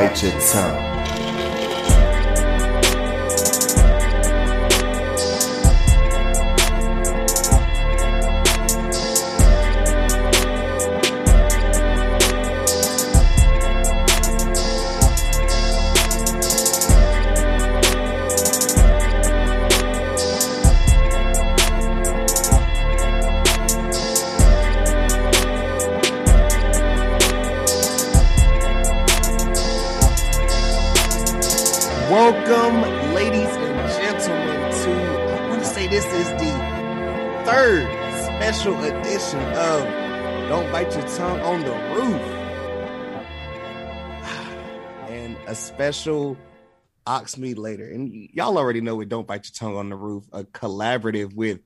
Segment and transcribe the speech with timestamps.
[0.00, 0.40] bite your
[45.74, 46.36] special
[47.06, 47.88] Ox Me later.
[47.88, 51.60] And y'all already know we Don't Bite Your Tongue on the Roof, a collaborative with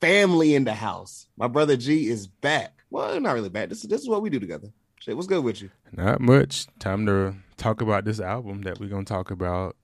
[0.00, 1.26] family in the house.
[1.36, 2.82] My brother G is back.
[2.90, 3.68] Well, not really back.
[3.68, 4.68] This, this is what we do together.
[5.00, 5.70] Shit, what's good with you?
[5.92, 6.66] Not much.
[6.78, 9.76] Time to talk about this album that we're gonna talk about.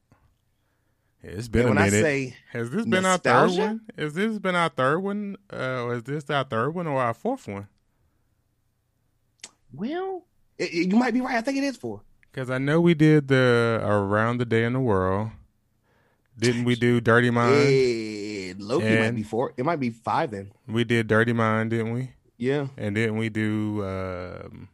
[1.22, 2.02] It's been And a when I minute.
[2.02, 3.80] say has this been our third one?
[3.96, 5.36] Is this been our third one?
[5.52, 7.68] Uh, or is this our third one or our fourth one?
[9.72, 10.26] Well,
[10.58, 11.36] it- it- you might be right.
[11.36, 12.02] I think it is four.
[12.34, 15.30] Because I know we did the Around the Day in the World.
[16.36, 17.54] Didn't we do Dirty Mind?
[17.54, 19.54] Eh, Loki might be four.
[19.56, 20.50] It might be five then.
[20.66, 22.10] We did Dirty Mind, didn't we?
[22.36, 22.66] Yeah.
[22.76, 23.84] And didn't we do?
[23.84, 24.68] Um,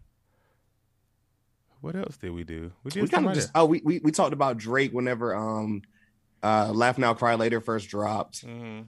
[1.82, 2.72] what else did we do?
[2.82, 5.82] We did We kind of just oh we, we we talked about Drake whenever um
[6.42, 8.46] uh Laugh Now Cry Later first dropped.
[8.46, 8.86] Mhm.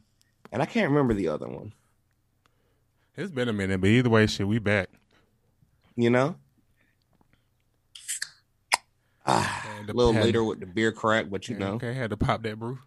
[0.50, 1.74] And I can't remember the other one.
[3.18, 4.88] It's been a minute, but either way, shit, we back.
[5.94, 6.36] You know?
[9.24, 11.74] Ah, a little later with the beer crack, but you know.
[11.74, 12.78] Okay, I had to pop that brew.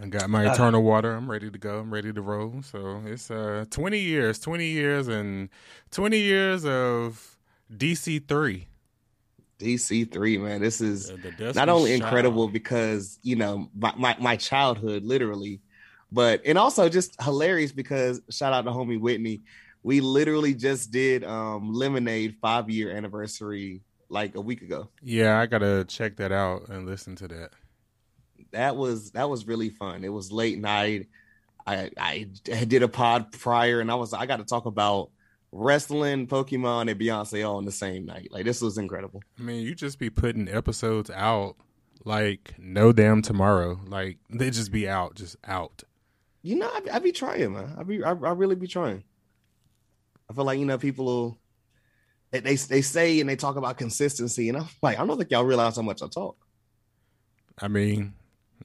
[0.00, 1.12] I got my Uh, eternal water.
[1.14, 1.78] I'm ready to go.
[1.78, 2.62] I'm ready to roll.
[2.62, 5.48] So it's uh 20 years, 20 years, and
[5.90, 7.38] 20 years of
[7.74, 8.66] DC three.
[9.58, 10.60] DC three, man.
[10.60, 11.12] This is
[11.54, 12.02] not only Child.
[12.02, 15.60] incredible because you know my, my my childhood literally
[16.12, 19.42] but and also just hilarious because shout out to homie whitney
[19.82, 25.46] we literally just did um lemonade five year anniversary like a week ago Yeah, I
[25.46, 27.50] gotta check that out and listen to that.
[28.52, 31.08] that was that was really fun it was late night
[31.66, 32.26] i i
[32.66, 35.10] did a pod prior and i was i got to talk about
[35.50, 39.62] wrestling pokemon and beyonce all in the same night like this was incredible I mean,
[39.64, 41.56] you just be putting episodes out
[42.04, 43.80] like no damn tomorrow.
[43.86, 45.82] Like they just be out, just out.
[46.42, 47.74] You know, I, I be trying, man.
[47.78, 49.04] I be, I, I really be trying.
[50.28, 51.38] I feel like you know people will,
[52.34, 55.30] they, they they say and they talk about consistency, and I'm like, I don't think
[55.30, 56.36] y'all realize how much I talk.
[57.60, 58.14] I mean,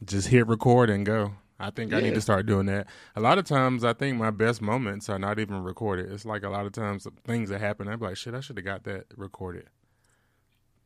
[0.03, 1.33] just hit record and go.
[1.59, 2.87] I think I need to start doing that.
[3.15, 6.11] A lot of times, I think my best moments are not even recorded.
[6.11, 8.65] It's like a lot of times things that happen, I'm like, shit, I should have
[8.65, 9.67] got that recorded.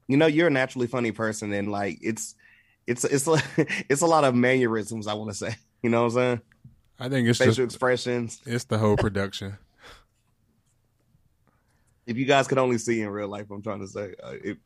[0.08, 2.36] You know, you're a naturally funny person, and like it's
[2.86, 3.42] it's it's a,
[3.90, 5.08] it's a lot of mannerisms.
[5.08, 6.42] I want to say, you know what I'm saying?
[7.00, 8.42] I think it's Facial just expressions.
[8.46, 9.58] it's the whole production.
[12.06, 14.58] If you guys could only see in real life, I'm trying to say, uh, it,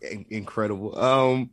[0.00, 0.98] in- incredible.
[0.98, 1.50] Um,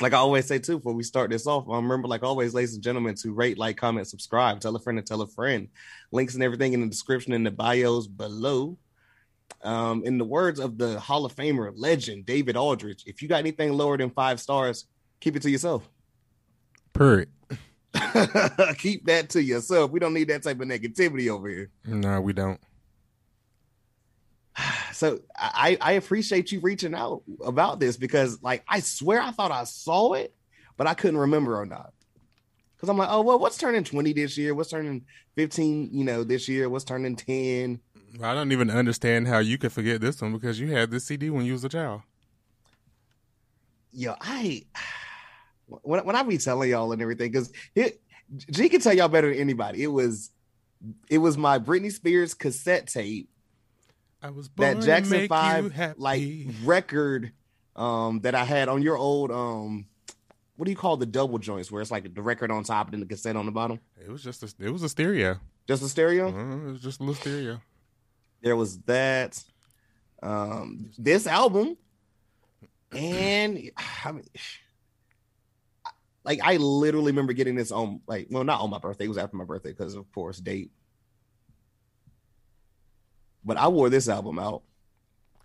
[0.00, 2.74] like I always say too, before we start this off, I remember, like always, ladies
[2.74, 5.68] and gentlemen, to rate, like, comment, subscribe, tell a friend, and tell a friend.
[6.10, 8.78] Links and everything in the description in the bios below.
[9.62, 13.40] Um, in the words of the Hall of Famer legend David Aldridge, if you got
[13.40, 14.86] anything lower than five stars,
[15.20, 15.88] keep it to yourself.
[16.94, 17.28] Period.
[18.78, 19.90] keep that to yourself.
[19.90, 21.70] We don't need that type of negativity over here.
[21.84, 22.60] No, we don't.
[24.92, 29.50] So I, I appreciate you reaching out about this because like I swear I thought
[29.50, 30.34] I saw it,
[30.76, 31.92] but I couldn't remember or not.
[32.76, 34.54] Because I'm like, oh well, what's turning 20 this year?
[34.54, 35.04] What's turning
[35.36, 36.68] 15, you know, this year?
[36.68, 37.80] What's turning 10?
[38.22, 41.30] I don't even understand how you could forget this one because you had this CD
[41.30, 42.02] when you was a child.
[43.92, 44.64] Yo, I
[45.66, 49.38] when, when I be telling y'all and everything, because G can tell y'all better than
[49.38, 49.82] anybody.
[49.82, 50.30] It was
[51.10, 53.28] it was my Britney Spears cassette tape
[54.22, 56.22] I was born that Jackson Five like
[56.64, 57.32] record
[57.76, 59.86] um that I had on your old um
[60.56, 62.94] what do you call the double joints where it's like the record on top and
[62.94, 63.80] then the cassette on the bottom?
[63.98, 65.38] It was just a, it was a stereo.
[65.66, 66.28] Just a stereo.
[66.28, 67.60] Uh, it was just a little stereo.
[68.42, 69.42] There was that.
[70.22, 71.78] Um this album
[72.92, 73.70] and
[74.04, 74.24] I mean
[76.24, 79.18] like I literally remember getting this on like well not on my birthday, it was
[79.18, 80.70] after my birthday because of course date.
[83.44, 84.62] But I wore this album out.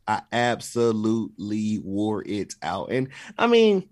[0.07, 2.91] I absolutely wore it out.
[2.91, 3.89] And I mean,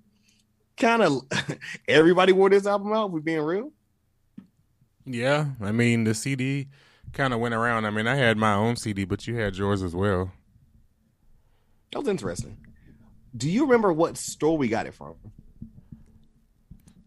[0.77, 1.21] kind of
[1.87, 3.71] everybody wore this album out, if we being real.
[5.05, 6.67] Yeah, I mean the CD
[7.13, 7.85] kind of went around.
[7.85, 10.31] I mean, I had my own CD, but you had yours as well.
[11.91, 12.57] That was interesting.
[13.35, 15.15] Do you remember what store we got it from?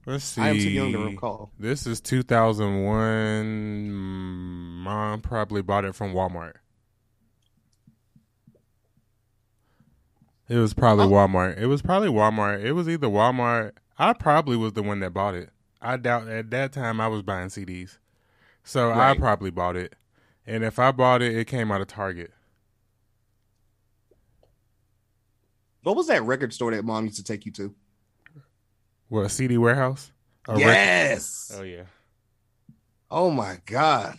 [0.07, 0.41] Let's see.
[0.41, 1.51] I am too young to recall.
[1.59, 3.45] This is 2001.
[3.85, 6.55] Mm, mom probably bought it from Walmart.
[10.49, 11.11] It was probably Oh.
[11.11, 11.59] Walmart.
[11.59, 12.63] It was probably Walmart.
[12.63, 13.73] It was either Walmart.
[13.99, 15.51] I probably was the one that bought it.
[15.81, 17.99] I doubt at that time I was buying CDs.
[18.65, 19.95] So I probably bought it.
[20.47, 22.33] And if I bought it, it came out of Target.
[25.83, 27.75] What was that record store that mom used to take you to?
[29.09, 30.11] What, CD warehouse?
[30.49, 31.53] A rec- yes.
[31.59, 31.85] oh yeah.
[33.11, 34.17] Oh my god.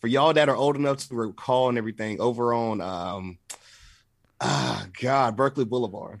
[0.00, 3.38] For y'all that are old enough to recall and everything, over on um
[4.40, 6.20] ah god, Berkeley Boulevard.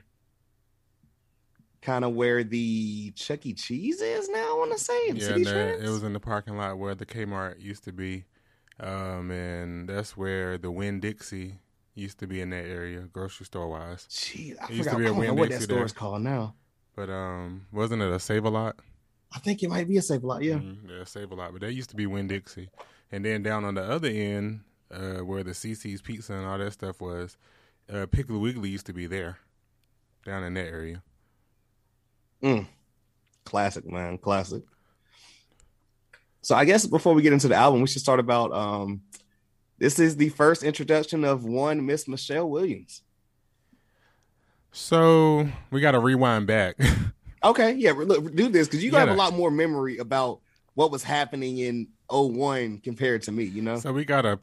[1.80, 3.54] Kind of where the Chuck E.
[3.54, 5.08] Cheese is now, I want to say.
[5.08, 8.24] in Yeah, that- it was in the parking lot where the Kmart used to be,
[8.80, 11.60] um, and that's where the Winn Dixie
[11.94, 14.06] used to be in that area, grocery store wise.
[14.10, 15.84] Jeez, I it used to forgot be I don't know what that store there.
[15.86, 16.54] is called now.
[16.96, 18.76] But um, wasn't it a Save a Lot?
[19.32, 20.54] I think it might be a Save a Lot, yeah.
[20.56, 21.52] Mhm, yeah, Save a Lot.
[21.52, 22.70] But that used to be Winn Dixie,
[23.12, 26.72] and then down on the other end, uh, where the CC's Pizza and all that
[26.72, 27.36] stuff was,
[27.90, 29.38] uh, Piggly Wiggly used to be there,
[30.24, 31.02] down in that area.
[33.44, 34.18] Classic, man.
[34.18, 34.62] Classic.
[36.42, 39.02] So I guess before we get into the album, we should start about um
[39.78, 43.02] this is the first introduction of one Miss Michelle Williams.
[44.72, 46.76] So we got to rewind back.
[47.44, 48.98] Okay, yeah, look, do this because you Yeah.
[48.98, 50.40] have a lot more memory about
[50.74, 53.76] what was happening in 01 compared to me, you know?
[53.78, 54.40] So we got a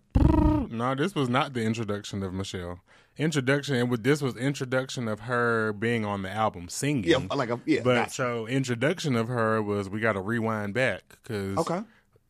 [0.70, 0.96] no.
[0.96, 2.80] This was not the introduction of Michelle.
[3.18, 7.06] Introduction, and with this was introduction of her being on the album singing.
[7.06, 7.82] yeah, like a yeah.
[7.82, 8.12] but gotcha.
[8.12, 11.82] so introduction of her was we got to rewind back because okay.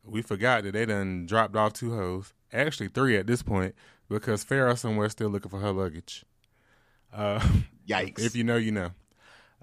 [0.04, 3.74] we forgot that they done dropped off two hoes, actually three at this point
[4.08, 6.24] because Farrah somewhere still looking for her luggage.
[7.12, 7.40] Uh,
[7.88, 8.20] Yikes.
[8.20, 8.90] if you know, you know.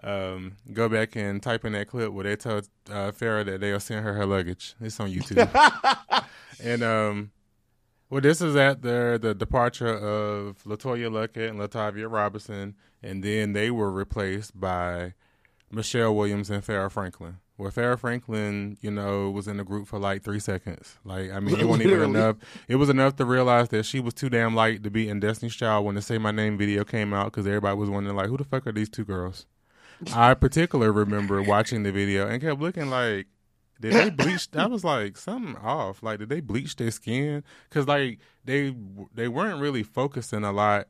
[0.01, 3.79] Um, go back and type in that clip where they told uh, Farrah that they'll
[3.79, 4.75] send her her luggage.
[4.81, 5.49] It's on YouTube.
[6.61, 7.31] And um,
[8.13, 13.53] well, this is at the the departure of Latoya Luckett and Latavia Roberson, and then
[13.53, 15.15] they were replaced by
[15.71, 17.37] Michelle Williams and Farrah Franklin.
[17.57, 20.99] Where Farrah Franklin, you know, was in the group for like three seconds.
[21.03, 22.35] Like, I mean, it wasn't even enough.
[22.67, 25.55] It was enough to realize that she was too damn light to be in Destiny's
[25.55, 28.37] Child when the Say My Name video came out because everybody was wondering, like, who
[28.37, 29.47] the fuck are these two girls?
[30.13, 33.25] I particularly remember watching the video and kept looking like,
[33.83, 34.47] did they bleach?
[34.55, 36.01] I was like, something off.
[36.01, 37.43] Like, did they bleach their skin?
[37.69, 38.73] Because like they
[39.13, 40.87] they weren't really focusing a lot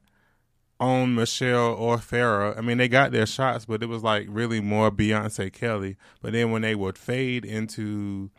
[0.80, 2.56] on Michelle or Farrah.
[2.56, 5.98] I mean, they got their shots, but it was like really more Beyonce Kelly.
[6.22, 8.30] But then when they would fade into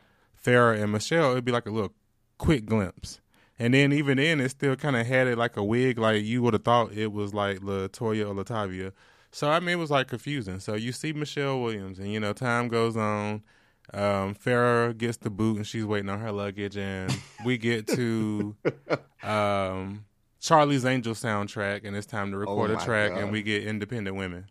[0.41, 1.95] Farrah and Michelle, it'd be like a little
[2.39, 3.21] quick glimpse.
[3.59, 5.99] And then even then, it still kind of had it like a wig.
[5.99, 8.93] Like you would have thought it was like Latoya or Latavia.
[9.33, 10.61] So I mean, it was like confusing.
[10.61, 13.43] So you see Michelle Williams, and you know, time goes on.
[13.93, 17.15] Um, Farrah gets the boot, and she's waiting on her luggage, and
[17.45, 18.57] we get to
[19.23, 20.05] um,
[20.41, 23.21] Charlie's Angel soundtrack, and it's time to record a track, God.
[23.21, 24.47] and we get Independent Women.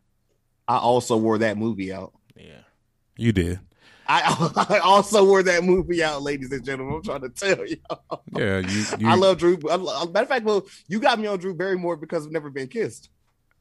[0.68, 2.14] I also wore that movie out.
[2.36, 2.62] Yeah,
[3.18, 3.60] you did.
[4.08, 6.96] I, I also wore that movie out, ladies and gentlemen.
[6.96, 7.78] I'm trying to tell you.
[8.36, 8.86] Yeah, you.
[9.00, 9.58] you I love Drew.
[9.70, 12.68] I, matter of fact, well, you got me on Drew Barrymore because of Never Been
[12.68, 13.10] Kissed,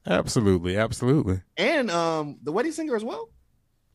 [0.06, 1.42] absolutely, absolutely.
[1.56, 3.30] and um, the wedding singer as well.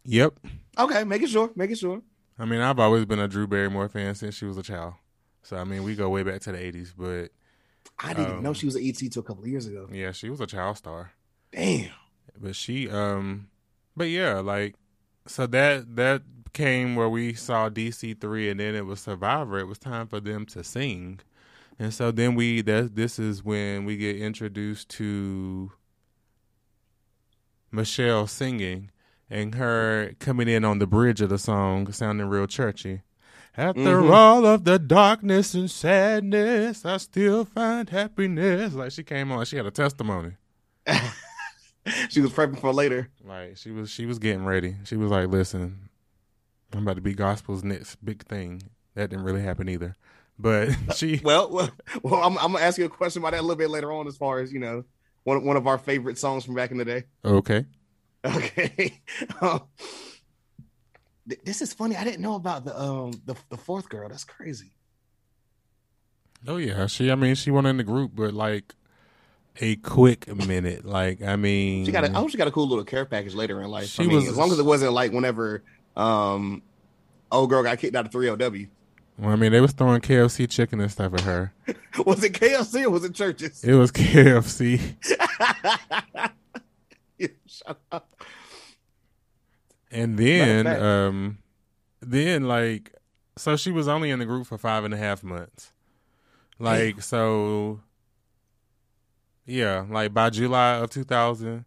[0.07, 0.39] Yep.
[0.79, 2.01] Okay, making sure, making sure.
[2.39, 4.93] I mean, I've always been a Drew Barrymore fan since she was a child.
[5.43, 7.29] So I mean, we go way back to the '80s, but
[7.99, 9.87] I didn't even know Um, she was an ET till a couple of years ago.
[9.91, 11.11] yeah, she was a child star.
[11.51, 11.91] Damn.
[12.39, 13.47] but she um
[13.95, 14.75] but yeah like
[15.25, 16.21] so that that
[16.53, 20.45] came where we saw dc3 and then it was survivor it was time for them
[20.45, 21.19] to sing
[21.79, 25.71] and so then we that this is when we get introduced to
[27.71, 28.89] michelle singing
[29.29, 33.01] and her coming in on the bridge of the song sounding real churchy
[33.57, 34.11] after Mhm.
[34.13, 39.57] all of the darkness and sadness i still find happiness like she came on she
[39.57, 40.33] had a testimony
[42.09, 43.09] she was prepping for later.
[43.23, 44.75] Like she was she was getting ready.
[44.85, 45.89] She was like, "Listen,
[46.73, 48.61] I'm about to be gospel's next big thing."
[48.95, 49.95] That didn't really happen either.
[50.39, 51.69] But she Well, well,
[52.03, 54.07] well I'm, I'm gonna ask you a question about that a little bit later on,
[54.07, 54.83] as far as you know,
[55.23, 57.03] one one of our favorite songs from back in the day.
[57.25, 57.65] okay.
[58.25, 58.99] Okay.
[59.41, 59.61] Um,
[61.29, 61.95] th- this is funny.
[61.95, 64.09] I didn't know about the um the, the fourth girl.
[64.09, 64.71] That's crazy.
[66.47, 68.73] Oh yeah, she I mean she went in the group but like
[69.61, 70.85] a quick minute.
[70.85, 73.33] Like I mean She got a, I hope she got a cool little care package
[73.33, 73.87] later in life.
[73.87, 75.63] She I mean, was- as long as it wasn't like whenever
[75.95, 76.61] um
[77.31, 78.67] old girl got kicked out of 3LW.
[79.19, 81.51] Well, I mean, they was throwing KFC chicken and stuff at her.
[82.05, 83.63] was it KFC or was it Church's?
[83.63, 84.79] It was KFC.
[87.47, 88.23] Shut up.
[89.91, 91.37] And then, Matter of fact- um,
[92.01, 92.93] then like,
[93.37, 95.71] so she was only in the group for five and a half months.
[96.59, 97.81] Like, so,
[99.45, 101.65] yeah, like by July of 2000,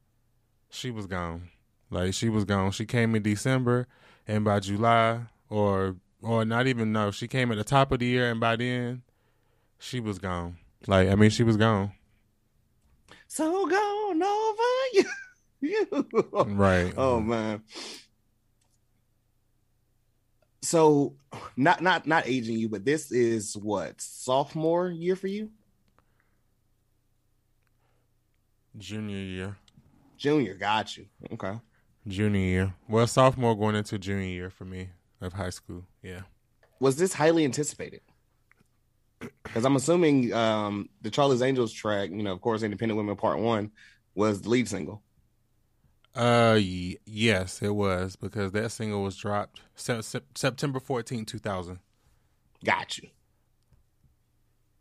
[0.69, 1.49] she was gone.
[1.90, 2.73] Like, she was gone.
[2.73, 3.87] She came in December,
[4.26, 8.07] and by July, or or not even no, she came at the top of the
[8.07, 9.02] year, and by then,
[9.78, 10.59] she was gone.
[10.87, 11.92] Like, I mean, she was gone.
[13.26, 15.04] So gone over you.
[15.67, 15.87] you.
[16.33, 16.93] Right.
[16.97, 17.62] Oh man.
[20.62, 21.14] So
[21.57, 25.50] not not not aging you, but this is what sophomore year for you?
[28.76, 29.57] Junior year.
[30.17, 31.07] Junior, got you.
[31.33, 31.59] Okay.
[32.07, 32.75] Junior year.
[32.88, 34.90] Well, sophomore going into junior year for me
[35.21, 35.85] of high school.
[36.02, 36.21] Yeah.
[36.79, 38.00] Was this highly anticipated?
[39.43, 43.38] Because I'm assuming um the Charlie's Angels track, you know, of course, Independent Women Part
[43.38, 43.71] One
[44.14, 45.02] was the lead single.
[46.14, 51.79] Uh, y- yes, it was because that single was dropped se- se- September 14, 2000.
[52.64, 53.09] Got you.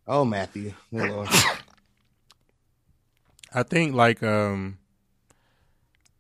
[0.08, 0.74] Oh, Matthew.
[3.54, 4.78] I think like um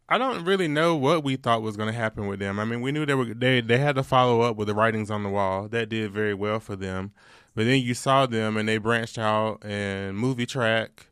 [0.07, 2.59] I don't really know what we thought was going to happen with them.
[2.59, 5.11] I mean, we knew they were they they had to follow up with the writings
[5.11, 5.67] on the wall.
[5.67, 7.11] That did very well for them.
[7.55, 11.07] But then you saw them and they branched out and movie track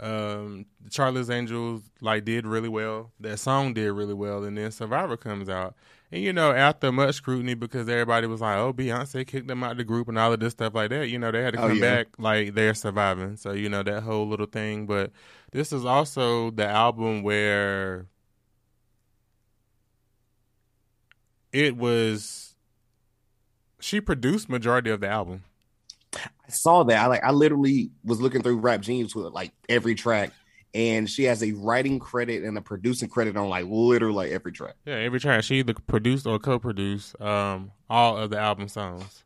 [0.00, 3.12] um Charlie's Angels like did really well.
[3.20, 5.74] That song did really well and then Survivor comes out.
[6.10, 9.72] And you know, after much scrutiny because everybody was like, "Oh, Beyonce kicked them out
[9.72, 11.60] of the group and all of this stuff like that." You know, they had to
[11.60, 11.80] Oh, come yeah.
[11.96, 13.36] back like they're surviving.
[13.36, 15.10] So, you know, that whole little thing, but
[15.52, 18.06] this is also the album where
[21.52, 22.54] it was
[23.80, 25.44] she produced majority of the album.
[26.14, 26.98] I saw that.
[27.02, 30.32] I like I literally was looking through Rap Genius with like every track,
[30.74, 34.74] and she has a writing credit and a producing credit on like literally every track.
[34.84, 39.24] Yeah, every track she either produced or co-produced um, all of the album songs.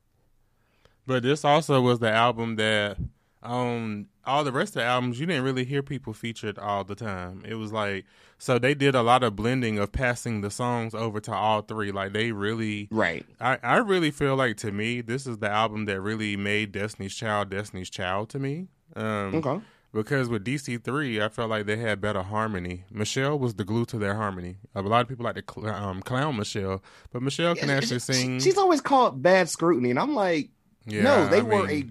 [1.06, 2.98] But this also was the album that
[3.42, 6.94] on all the rest of the albums you didn't really hear people featured all the
[6.94, 7.42] time.
[7.46, 8.04] It was like
[8.38, 11.92] so they did a lot of blending of passing the songs over to all three.
[11.92, 13.24] Like they really Right.
[13.40, 17.14] I, I really feel like to me this is the album that really made Destiny's
[17.14, 18.68] Child Destiny's Child to me.
[18.94, 19.60] Um, Okay.
[19.92, 22.84] because with DC three, I felt like they had better harmony.
[22.90, 24.56] Michelle was the glue to their harmony.
[24.74, 28.12] A lot of people like to cl- um, clown Michelle, but Michelle can actually She-
[28.12, 28.40] sing.
[28.40, 30.50] she's always called bad scrutiny, and I'm like,
[30.86, 31.88] yeah, no, they I were mean,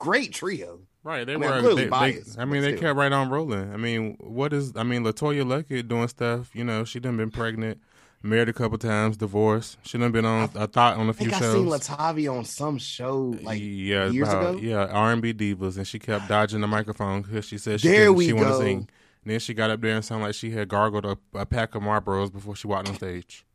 [0.00, 0.80] a great trio.
[1.04, 1.26] Right.
[1.26, 1.62] They I mean, were.
[1.74, 2.88] they- they- biased, I mean, they still.
[2.88, 3.72] kept right on rolling.
[3.72, 4.72] I mean, what is?
[4.76, 6.50] I mean, Latoya Luckett doing stuff.
[6.54, 7.80] You know, she done been pregnant,
[8.22, 9.78] married a couple times, divorced.
[9.82, 11.54] She done been on a thought on a I few I shows.
[11.54, 14.58] seen Latavia on some show like yeah, years about, ago.
[14.62, 17.88] Yeah, R and B divas, and she kept dodging the microphone because she said she
[17.88, 18.88] There she wanted to sing.
[19.24, 21.74] And then she got up there and sounded like she had gargled a, a pack
[21.74, 23.44] of Marlboros before she walked on stage.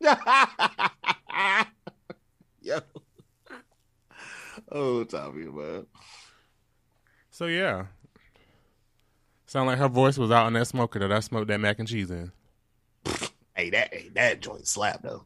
[2.60, 2.78] Yo.
[4.70, 5.86] Oh, Tommy, man.
[7.34, 7.86] So yeah,
[9.46, 11.88] sound like her voice was out on that smoker that I smoked that mac and
[11.88, 12.30] cheese in.
[13.56, 15.24] Hey, that hey, that joint slap though.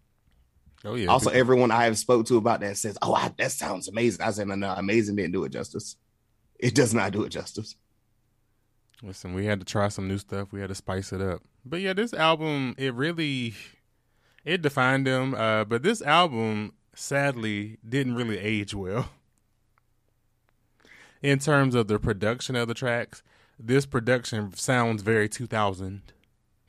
[0.87, 1.09] Oh yeah.
[1.09, 4.31] Also, everyone I have spoke to about that says, "Oh, I, that sounds amazing." I
[4.31, 5.97] said, "No, no, amazing didn't do it justice.
[6.59, 7.77] It does not do it justice."
[9.03, 10.51] Listen, we had to try some new stuff.
[10.51, 11.43] We had to spice it up.
[11.63, 13.53] But yeah, this album, it really,
[14.47, 15.35] it defined them.
[15.35, 19.11] Uh, but this album, sadly, didn't really age well.
[21.23, 23.23] In terms of the production of the tracks,
[23.59, 26.03] this production sounds very 2000.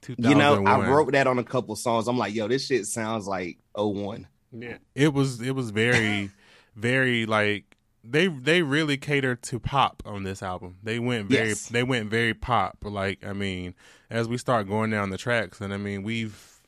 [0.08, 2.08] You know, I wrote that on a couple songs.
[2.08, 4.27] I'm like, "Yo, this shit sounds like 01.
[4.51, 6.32] Yeah, it was it was very,
[6.75, 10.77] very like they they really catered to pop on this album.
[10.82, 11.68] They went very Yes.
[11.68, 12.77] they went very pop.
[12.82, 13.75] Like I mean,
[14.10, 16.62] as we start going down the tracks, and I mean we've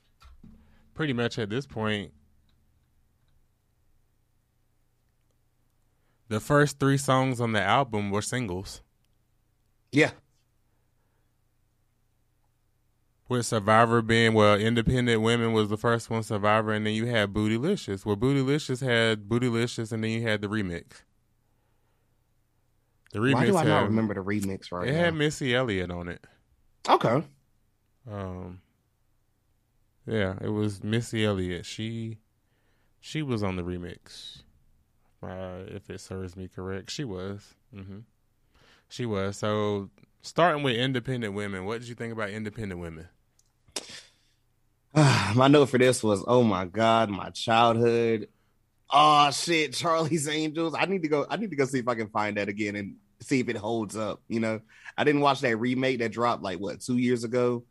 [0.93, 2.11] pretty much at this point.
[6.31, 8.81] The first three songs on the album were singles.
[9.91, 10.11] Yeah,
[13.27, 17.33] With Survivor being well, Independent Women was the first one, Survivor, and then you had
[17.33, 18.05] Bootylicious.
[18.05, 21.01] Well, Bootylicious had Bootylicious, and then you had the remix.
[23.11, 24.97] The remix why do I had, not remember the remix right it now?
[24.99, 26.25] had Missy Elliott on it.
[26.87, 27.23] okay,
[28.09, 28.61] Um,
[30.07, 31.65] yeah, it was Missy Elliott.
[31.65, 32.19] She
[33.01, 34.43] she was on the remix.
[35.23, 37.53] Uh, if it serves me correct, she was.
[37.73, 37.99] hmm
[38.89, 39.37] She was.
[39.37, 39.89] So
[40.21, 43.07] starting with Independent Women, what did you think about Independent Women?
[45.35, 48.27] my note for this was, "Oh my god, my childhood."
[48.89, 50.75] Oh shit, Charlie's Angels.
[50.77, 51.25] I need to go.
[51.29, 53.55] I need to go see if I can find that again and see if it
[53.55, 54.21] holds up.
[54.27, 54.59] You know,
[54.97, 57.63] I didn't watch that remake that dropped like what two years ago,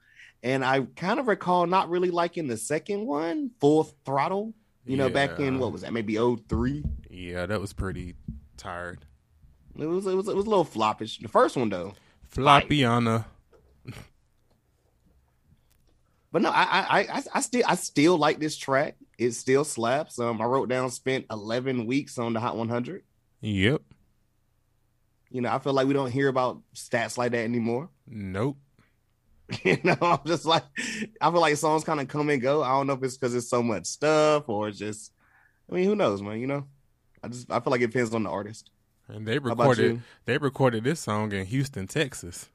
[0.42, 4.54] and I kind of recall not really liking the second one, Full Throttle.
[4.84, 5.92] You know, back in what was that?
[5.92, 6.82] Maybe 03?
[7.10, 8.14] Yeah, that was pretty
[8.56, 9.04] tired.
[9.78, 11.20] It was it was it was a little floppish.
[11.20, 11.94] The first one though,
[12.28, 13.26] Floppy on a
[16.32, 18.96] but no, I I I, I still I still like this track.
[19.18, 20.18] It still slaps.
[20.18, 23.02] Um, I wrote down spent 11 weeks on the Hot 100.
[23.42, 23.82] Yep.
[25.30, 27.90] You know, I feel like we don't hear about stats like that anymore.
[28.06, 28.56] Nope.
[29.64, 30.64] You know, I'm just like,
[31.20, 32.62] I feel like songs kind of come and go.
[32.62, 35.12] I don't know if it's because it's so much stuff or it's just,
[35.70, 36.40] I mean, who knows, man?
[36.40, 36.66] You know,
[37.22, 38.70] I just, I feel like it depends on the artist.
[39.08, 42.48] And they recorded, they recorded this song in Houston, Texas.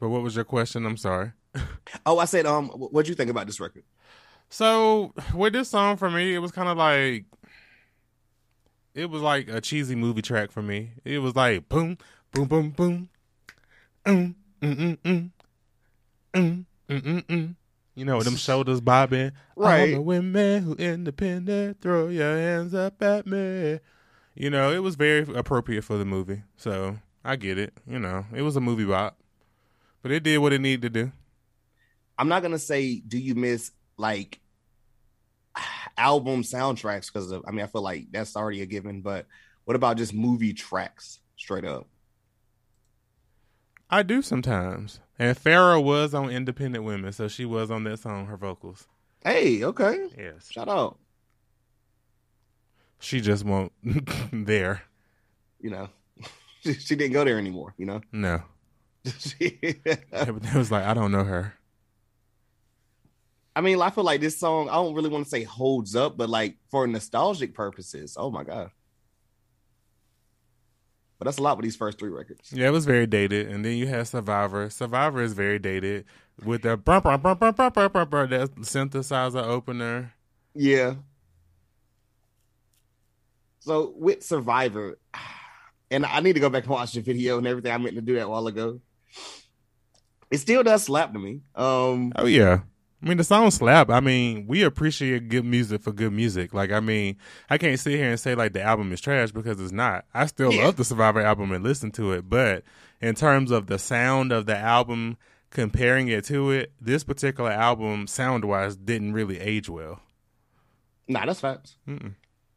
[0.00, 0.84] But what was your question?
[0.84, 1.32] I'm sorry.
[2.06, 3.84] Oh, I said, um, what'd you think about this record?
[4.48, 7.26] So with this song for me, it was kind of like
[8.94, 10.92] it was like a cheesy movie track for me.
[11.04, 11.98] It was like boom,
[12.32, 13.08] Boom, boom, boom.
[14.06, 15.30] Mm mm mm, mm,
[16.34, 17.26] mm, mm, mm.
[17.26, 17.54] Mm,
[17.94, 19.32] You know, them shoulders bobbing.
[19.54, 19.80] Right.
[19.80, 23.80] All the women who independent, throw your hands up at me.
[24.34, 26.42] You know, it was very appropriate for the movie.
[26.56, 27.74] So I get it.
[27.86, 29.18] You know, it was a movie bop,
[30.00, 31.12] but it did what it needed to do.
[32.18, 34.40] I'm not going to say, do you miss like
[35.98, 39.02] album soundtracks because I mean I feel like that's already a given.
[39.02, 39.26] But
[39.64, 41.88] what about just movie tracks straight up?
[43.92, 44.98] I do sometimes.
[45.18, 48.88] And Farrah was on Independent Women, so she was on that song, her vocals.
[49.22, 50.50] Hey, okay, Yes.
[50.50, 50.98] shout out.
[52.98, 53.72] She just won't
[54.32, 54.82] there.
[55.60, 55.88] You know,
[56.64, 57.74] she, she didn't go there anymore.
[57.76, 58.42] You know, No.
[59.18, 61.54] She- It was like, I don't know her.
[63.54, 66.16] I mean, I feel like this song, I don't really want to say holds up,
[66.16, 68.70] but like for nostalgic purposes, oh my God.
[71.22, 72.52] But that's a lot with these first three records.
[72.52, 73.48] Yeah, it was very dated.
[73.48, 74.68] And then you had Survivor.
[74.70, 76.04] Survivor is very dated
[76.44, 80.14] with the brum, brum, brum, brum, brum, brum, brum, brum, that synthesizer opener.
[80.52, 80.94] Yeah.
[83.60, 84.98] So with Survivor,
[85.92, 87.70] and I need to go back and watch the video and everything.
[87.70, 88.80] I meant to do that a while ago.
[90.28, 91.42] It still does slap to me.
[91.54, 92.62] Um, Oh yeah.
[93.02, 93.90] I mean the song slap.
[93.90, 96.54] I mean, we appreciate good music for good music.
[96.54, 97.16] Like I mean,
[97.50, 100.04] I can't sit here and say like the album is trash because it's not.
[100.14, 100.64] I still Yeah.
[100.66, 102.62] love the Survivor album and listen to it, but
[103.00, 105.16] in terms of the sound of the album
[105.50, 110.00] comparing it to it, this particular album sound wise didn't really age well.
[111.08, 111.76] nah, that's facts.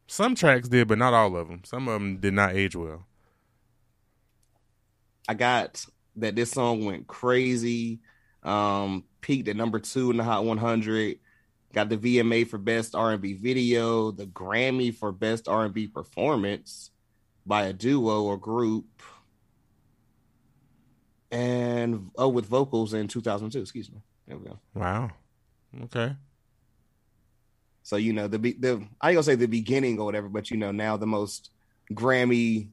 [0.07, 1.61] Some tracks did, but not all of them.
[1.65, 3.07] Some of them did not age well.
[5.27, 5.83] I got
[6.17, 7.99] that this song went crazy.
[8.45, 11.19] Um, peaked at number two in the Hot 100.
[11.73, 16.91] Got the VMA for Best R&B Video, the Grammy for Best R&B Performance
[17.45, 18.85] by a duo or group,
[21.31, 23.59] and oh, with vocals in 2002.
[23.59, 23.97] Excuse me.
[24.27, 24.59] There we go.
[24.73, 25.11] Wow.
[25.83, 26.15] Okay.
[27.83, 30.49] So you know the be- the I ain't gonna say the beginning or whatever, but
[30.49, 31.51] you know now the most
[31.91, 32.69] Grammy,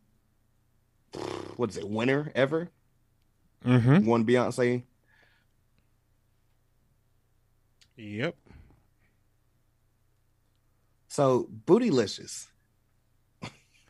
[1.56, 2.70] what is it, winner ever?
[3.66, 4.06] Mm-hmm.
[4.06, 4.85] One Beyonce.
[7.96, 8.35] Yep.
[11.09, 12.46] So bootylicious.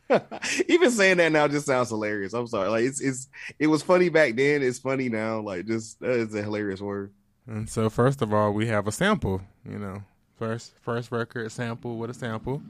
[0.67, 2.33] Even saying that now just sounds hilarious.
[2.33, 2.69] I'm sorry.
[2.69, 4.61] Like it's it's it was funny back then.
[4.61, 5.39] It's funny now.
[5.39, 7.13] Like just is a hilarious word.
[7.47, 10.03] And so first of all, we have a sample, you know.
[10.37, 12.61] First first record sample with a sample.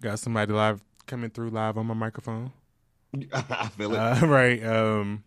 [0.00, 2.52] Got somebody live coming through live on my microphone.
[3.32, 3.98] I feel it.
[3.98, 4.64] Uh, right.
[4.64, 5.24] Um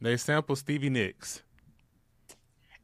[0.00, 1.42] They sample Stevie Nicks.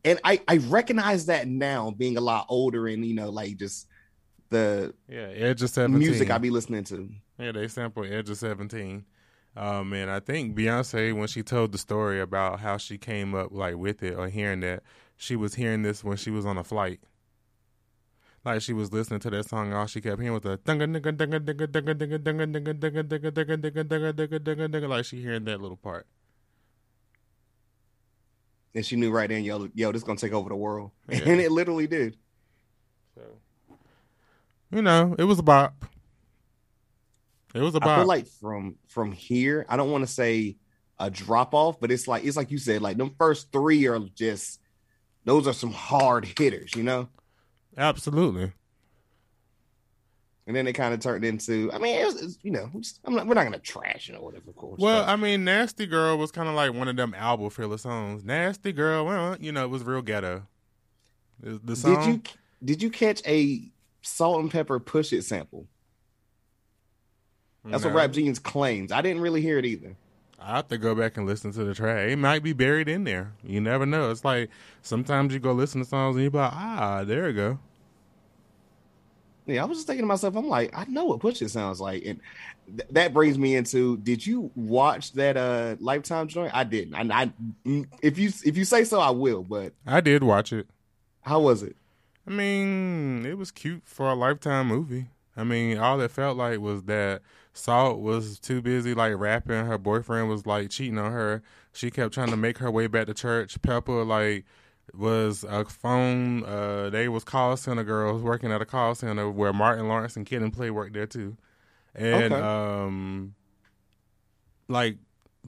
[0.05, 3.87] and I I recognize that now, being a lot older and you know like just
[4.51, 5.99] the Yeah, Edge of 17.
[5.99, 7.09] music I be listening to.
[7.39, 9.05] Yeah, they sampled Edge of 17.
[9.57, 13.53] Um, and I think Beyonce, when she told the story about how she came up
[13.53, 14.83] like with it or hearing that,
[15.17, 17.01] she was hearing this when she was on a flight.
[18.45, 21.17] Like she was listening to that song, all she kept hearing was the dunga dunga
[21.17, 25.45] dunga dunga dunga dunga dunga dunga dunga dunga dunga dunga dunga dunga like she hearing
[25.45, 26.07] that little part.
[28.75, 30.91] And she knew right then, yo, yo, this gonna take over the world.
[31.09, 31.21] Yeah.
[31.27, 32.17] And it literally did.
[33.15, 33.23] So
[34.71, 35.85] you know, it was a bop.
[37.55, 38.07] It was a I feel bop.
[38.07, 40.57] like from from here, I don't want to say
[40.99, 44.01] a drop off, but it's like it's like you said, like them first three are
[44.15, 44.61] just
[45.25, 47.09] those are some hard hitters, you know.
[47.77, 48.53] Absolutely.
[50.47, 51.71] And then it kind of turned into.
[51.73, 54.11] I mean, it was, it's, you know, we just, I'm not, we're not gonna trash
[54.11, 54.79] it or whatever, of course.
[54.79, 57.79] Well, but- I mean, Nasty Girl was kind of like one of them album filler
[57.79, 58.25] songs.
[58.25, 60.47] Nasty Girl, well, you know, it was real ghetto.
[61.41, 62.23] The song, did you
[62.65, 63.71] did you catch a
[64.03, 65.67] Salt-N-Pepa push it sample?
[67.65, 68.93] That's what Rap Genius claims.
[68.93, 69.97] I didn't really hear it either.
[70.39, 72.11] I have to go back and listen to the track.
[72.11, 73.33] It might be buried in there.
[73.43, 74.11] You never know.
[74.11, 74.51] It's like
[74.83, 77.59] sometimes you go listen to songs and you be like, ah, there you go.
[79.47, 81.81] Yeah, I was just thinking to myself, I'm like, I know what push it sounds
[81.81, 82.21] like, and
[82.67, 83.99] th- that brings me into.
[83.99, 86.55] Did you watch that uh Lifetime joint?
[86.55, 86.95] I didn't.
[86.95, 87.33] And I,
[87.67, 89.43] mm, if you if you say so, I will.
[89.43, 90.67] But I did watch it.
[91.23, 91.77] how was it?
[92.27, 95.07] I mean, it was cute for a lifetime movie.
[95.37, 99.67] I mean, all it felt like was that Salt was too busy like rapping.
[99.67, 101.43] Her boyfriend was like cheating on her.
[101.73, 103.61] She kept trying to make her way back to church.
[103.63, 104.45] Pepa like
[104.97, 106.45] was a phone.
[106.45, 110.25] Uh, they was call center girls working at a call center where Martin Lawrence and
[110.27, 111.37] Kid and Play worked there too.
[111.95, 112.43] And Okay.
[112.43, 113.35] um,
[114.69, 114.97] like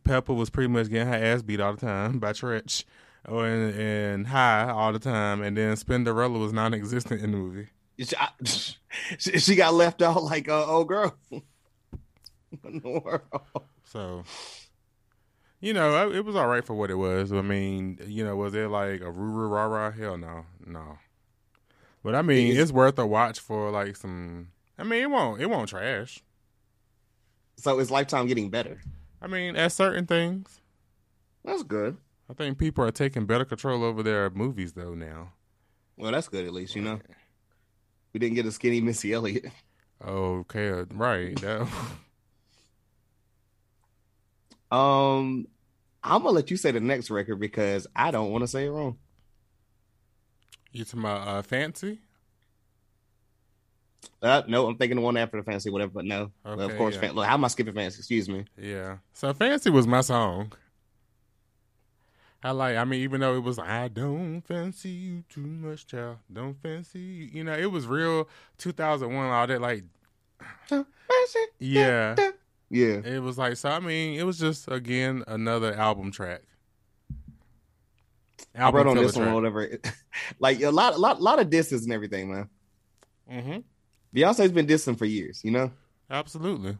[0.02, 2.84] Pepa was pretty much getting her ass beat all the time by Treach.
[3.28, 7.66] Oh, and, and high all the time, and then Spinderella was non-existent in the movie.
[7.98, 8.28] She, I-
[9.18, 11.16] she, she got left out like a old girl.
[12.64, 13.22] In the world.
[13.84, 14.22] So,
[15.60, 17.32] you know, it was all right for what it was.
[17.32, 19.90] I mean, you know, was it like a ruru rah rah?
[19.92, 20.98] Hell no, no.
[22.02, 24.48] But I mean, It's- it's worth a watch for like some.
[24.78, 26.22] I mean, it won't it won't trash.
[27.56, 28.80] So is Lifetime getting better?
[29.20, 30.60] I mean, at certain things,
[31.44, 31.96] That's good.
[32.28, 35.32] I think people are taking better control over their movies though now.
[35.96, 36.76] Well, that's good at least.
[36.76, 37.00] You know,
[38.12, 39.46] we didn't get a skinny Missy Elliott.
[40.04, 41.34] Okay, uh, right.
[41.40, 41.66] That,
[44.70, 45.46] Um,
[46.02, 48.70] I'm gonna let you say the next record because I don't want to say it
[48.70, 48.96] wrong.
[50.72, 52.00] you talking about uh, Fancy?
[54.22, 55.92] Uh, no, I'm thinking the one after the fancy, whatever.
[55.94, 56.94] But no, Well, of course.
[56.94, 57.00] yeah.
[57.02, 57.98] Fan- look, how am I skipping fancy?
[57.98, 58.44] Excuse me.
[58.60, 58.98] Yeah.
[59.12, 60.52] So Fancy was my song.
[62.42, 62.76] I like.
[62.76, 66.18] I mean, even though it was, I don't fancy you too much, child.
[66.32, 67.24] Don't fancy you.
[67.32, 68.28] You know, it was real.
[68.58, 69.60] 2001, all that.
[69.60, 69.84] Like,
[71.58, 72.14] yeah,
[72.70, 73.00] Yeah.
[73.04, 73.56] it was like.
[73.56, 76.42] So I mean, it was just again another album track.
[78.54, 79.68] I wrote on this one or whatever.
[80.38, 82.48] like a lot, a lot, lot of disses and everything, man.
[83.30, 83.64] Mhm.
[84.14, 85.70] Beyonce's been dissing for years, you know.
[86.10, 86.78] Absolutely.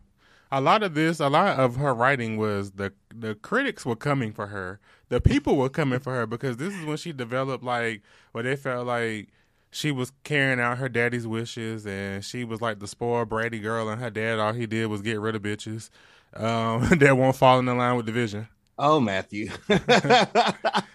[0.53, 4.33] A lot of this, a lot of her writing was the the critics were coming
[4.33, 4.81] for her.
[5.09, 8.57] The people were coming for her because this is when she developed like where they
[8.57, 9.29] felt like
[9.77, 13.91] she was carrying out her daddy's wishes and she was like the spoiled bratty girl
[13.91, 15.91] and her dad all he did was get rid of bitches
[16.35, 18.49] um, that won't fall in line with the vision.
[18.79, 19.51] Oh, Matthew.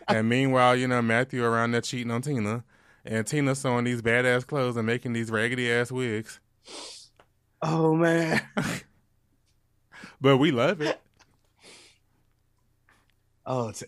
[0.08, 2.66] And meanwhile, you know, Matthew around there cheating on Tina
[3.06, 6.40] and Tina sewing these badass clothes and making these raggedy ass wigs.
[7.62, 8.42] oh man.
[10.20, 11.00] But we love it.
[13.44, 13.84] Oh, it's...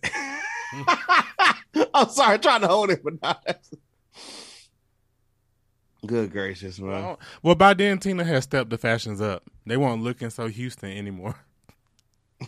[1.93, 3.59] I'm sorry, trying to hold it, but not.
[6.05, 6.89] Good gracious, man.
[7.03, 9.43] Well, well, by then Tina has stepped the fashions up.
[9.65, 11.35] They weren't looking so Houston anymore.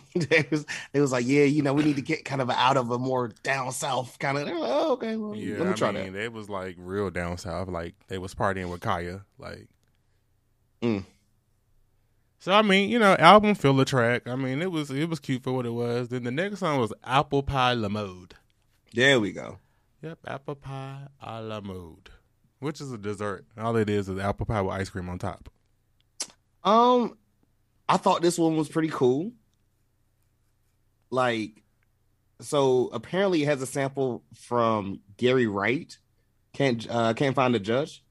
[0.14, 2.76] it was it was like, yeah, you know, we need to get kind of out
[2.76, 4.44] of a more down south kind of.
[4.46, 6.18] Like, oh, okay, well, Yeah, let me I try mean, that.
[6.18, 7.68] they was like real down south.
[7.68, 9.24] Like they was partying with Kaya.
[9.38, 9.68] Like,
[10.82, 11.04] Mm.
[12.38, 14.28] so I mean, you know, album filler track.
[14.28, 16.08] I mean, it was it was cute for what it was.
[16.08, 18.34] Then the next song was Apple Pie La Mode.
[18.92, 19.58] There we go.
[20.02, 22.10] Yep, apple pie a la mode,
[22.60, 23.44] which is a dessert.
[23.58, 25.48] All it is is apple pie with ice cream on top.
[26.64, 27.16] Um,
[27.88, 29.32] I thought this one was pretty cool.
[31.10, 31.62] Like,
[32.40, 35.96] so apparently it has a sample from Gary Wright.
[36.52, 38.02] Can't uh can't find the judge.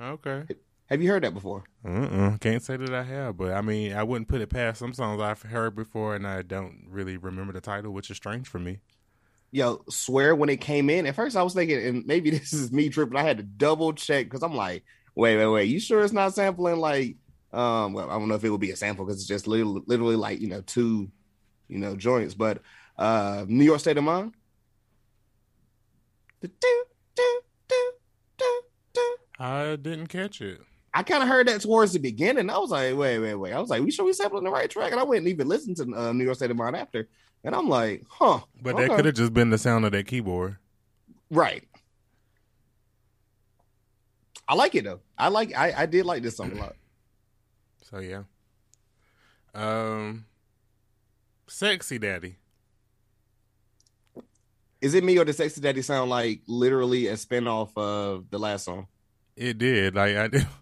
[0.00, 0.44] Okay.
[0.86, 1.64] Have you heard that before?
[1.86, 2.36] Uh-uh.
[2.38, 5.22] Can't say that I have, but I mean, I wouldn't put it past some songs
[5.22, 8.80] I've heard before, and I don't really remember the title, which is strange for me.
[9.54, 12.72] Yo, swear when it came in, at first I was thinking, and maybe this is
[12.72, 13.16] me tripping.
[13.16, 14.82] I had to double check because I'm like,
[15.14, 15.64] wait, wait, wait.
[15.64, 17.16] You sure it's not sampling like
[17.52, 19.82] um well, I don't know if it would be a sample because it's just literally,
[19.86, 21.10] literally like, you know, two,
[21.68, 22.62] you know, joints, but
[22.96, 24.32] uh New York State of Mind.
[29.38, 30.60] I didn't catch it.
[30.94, 32.50] I kind of heard that towards the beginning.
[32.50, 33.52] I was like, wait, wait, wait.
[33.52, 34.92] I was like, we sure we sampling the right track?
[34.92, 37.08] And I and even listened to uh, New York State of Mind after.
[37.44, 38.40] And I'm like, huh.
[38.60, 40.56] But that could have just been the sound of that keyboard.
[41.30, 41.64] Right.
[44.48, 45.00] I like it though.
[45.16, 46.76] I like I, I did like this song a lot.
[47.90, 48.22] So yeah.
[49.54, 50.24] Um,
[51.46, 52.36] sexy daddy.
[54.82, 58.64] Is it me or does Sexy Daddy sound like literally a spinoff of the last
[58.64, 58.88] song?
[59.36, 59.94] It did.
[59.94, 60.46] Like I did.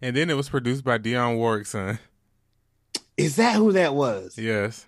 [0.00, 1.98] And then it was produced by Dionne Warwick's son.
[3.16, 4.38] Is that who that was?
[4.38, 4.86] Yes.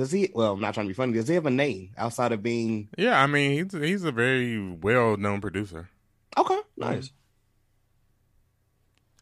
[0.00, 0.30] Does he?
[0.32, 1.12] Well, I'm not trying to be funny.
[1.12, 2.88] Does he have a name outside of being?
[2.96, 5.90] Yeah, I mean he's he's a very well known producer.
[6.38, 7.12] Okay, nice.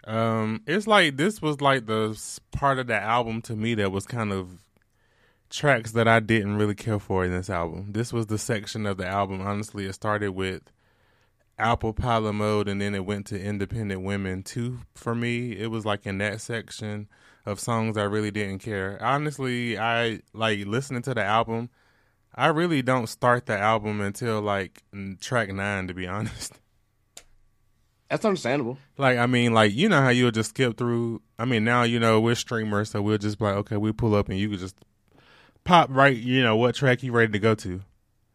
[0.04, 2.16] Um, it's like this was like the
[2.52, 4.62] part of the album to me that was kind of
[5.50, 7.90] tracks that I didn't really care for in this album.
[7.90, 9.40] This was the section of the album.
[9.40, 10.62] Honestly, it started with
[11.58, 14.44] Apple Pie a la Mode, and then it went to Independent Women.
[14.44, 17.08] Two for me, it was like in that section
[17.48, 18.98] of songs I really didn't care.
[19.00, 21.70] Honestly, I like listening to the album.
[22.34, 24.82] I really don't start the album until like
[25.20, 26.60] track nine, to be honest.
[28.10, 28.78] That's understandable.
[28.96, 31.22] Like I mean, like you know how you'll just skip through.
[31.38, 34.14] I mean, now you know we're streamers, so we'll just be like, okay, we pull
[34.14, 34.76] up and you can just
[35.64, 36.16] pop right.
[36.16, 37.80] You know what track you ready to go to.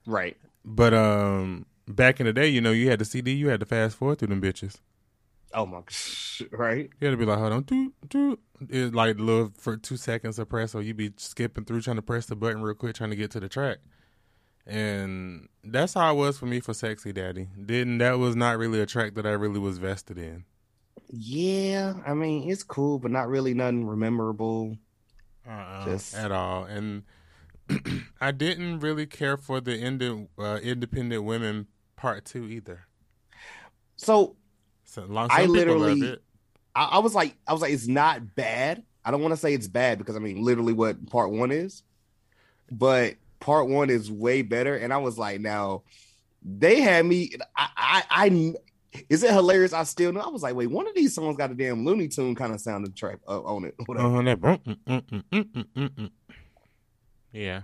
[0.05, 0.37] Right.
[0.65, 3.65] But um, back in the day, you know, you had the CD, you had to
[3.65, 4.77] fast forward through them bitches.
[5.53, 5.81] Oh my.
[6.51, 6.89] Right.
[6.99, 8.39] You had to be like, hold on, do do.
[8.69, 12.01] It like little for two seconds of press, or you be skipping through trying to
[12.01, 13.77] press the button real quick, trying to get to the track.
[14.65, 18.79] And that's how it was for me for "Sexy Daddy." Didn't that was not really
[18.79, 20.45] a track that I really was vested in.
[21.09, 21.93] Yeah.
[22.07, 24.77] I mean, it's cool, but not really nothing memorable.
[25.47, 26.63] uh Just- at all.
[26.63, 27.03] And
[28.21, 32.87] I didn't really care for the ind- uh, independent women part two either.
[33.95, 34.35] So
[34.93, 36.23] So long, I literally- love it.
[36.75, 38.83] I, I was like, I was like, it's not bad.
[39.03, 41.83] I don't want to say it's bad because I mean, literally what part one is,
[42.71, 44.75] but part one is way better.
[44.75, 45.83] And I was like, now
[46.43, 47.33] they had me.
[47.55, 48.53] I, I, I
[49.09, 49.73] is it hilarious?
[49.73, 50.21] I still know.
[50.21, 52.61] I was like, wait, one of these songs got a damn Looney Tune kind of
[52.61, 53.75] sounding track uh, on it.
[53.85, 54.07] Whatever.
[54.07, 56.11] Uh-huh, that mm, mm, mm.
[57.31, 57.61] Yeah,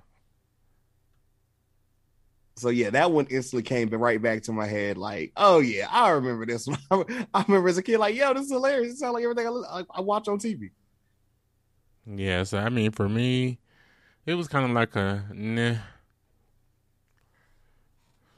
[2.59, 4.97] So yeah, that one instantly came right back to my head.
[4.97, 6.79] Like, oh yeah, I remember this one.
[7.33, 8.93] I remember as a kid, like, yo, this is hilarious.
[8.93, 10.71] It sounds like everything I, I watch on TV.
[12.05, 12.43] yeah.
[12.43, 13.59] So I mean, for me,
[14.25, 15.75] it was kind of like a nah.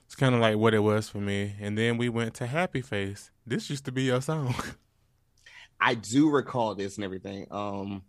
[0.05, 1.55] It's kind of like what it was for me.
[1.60, 3.31] And then we went to Happy Face.
[3.47, 4.53] This used to be your song.
[5.81, 7.47] I do recall this and everything.
[7.49, 8.03] Um,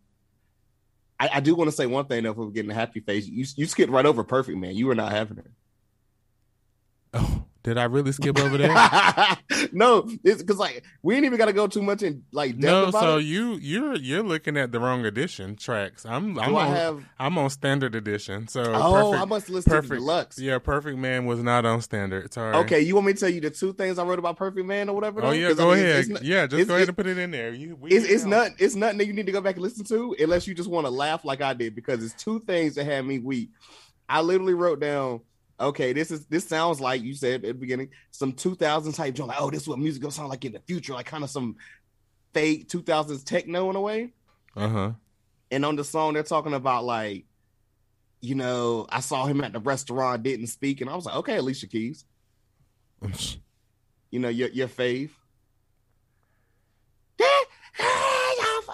[1.18, 2.32] I, I do want to say one thing though.
[2.32, 4.74] If we're getting a happy face, you you skipped right over Perfect Man.
[4.74, 5.50] You were not having it.
[7.14, 8.74] Oh, did I really skip over there?
[9.72, 12.60] no, it's because like we ain't even got to go too much in like depth
[12.64, 13.22] No, about so it.
[13.24, 16.04] you you're you're looking at the wrong edition tracks.
[16.04, 17.04] I'm I'm Do on have?
[17.20, 18.48] I'm on standard edition.
[18.48, 20.38] So Oh, perfect, I must listen to deluxe.
[20.40, 22.32] Yeah, Perfect Man was not on standard.
[22.34, 22.56] Sorry.
[22.56, 24.88] Okay, you want me to tell you the two things I wrote about Perfect Man
[24.88, 25.20] or whatever?
[25.22, 25.32] Oh though?
[25.32, 26.08] yeah, 'Cause, I go mean, ahead.
[26.08, 27.50] Not- yeah, just go ahead and put it in there.
[27.54, 29.84] You, we it's, it's not it's nothing that you need to go back and listen
[29.84, 32.84] to unless you just want to laugh like I did because it's two things that
[32.86, 33.50] had me weak.
[34.08, 35.20] I literally wrote down,
[35.60, 39.28] okay, this is this sounds like you said at the beginning, some 2000s type joint.
[39.28, 41.30] Like, oh, this is what music gonna sound like in the future, like kind of
[41.30, 41.56] some
[42.32, 44.12] fake 2000s techno in a way.
[44.56, 44.90] Uh huh.
[45.50, 47.24] And on the song, they're talking about like,
[48.20, 51.36] you know, I saw him at the restaurant, didn't speak, and I was like, okay,
[51.36, 52.04] Alicia Keys,
[54.10, 55.10] you know, your your fave.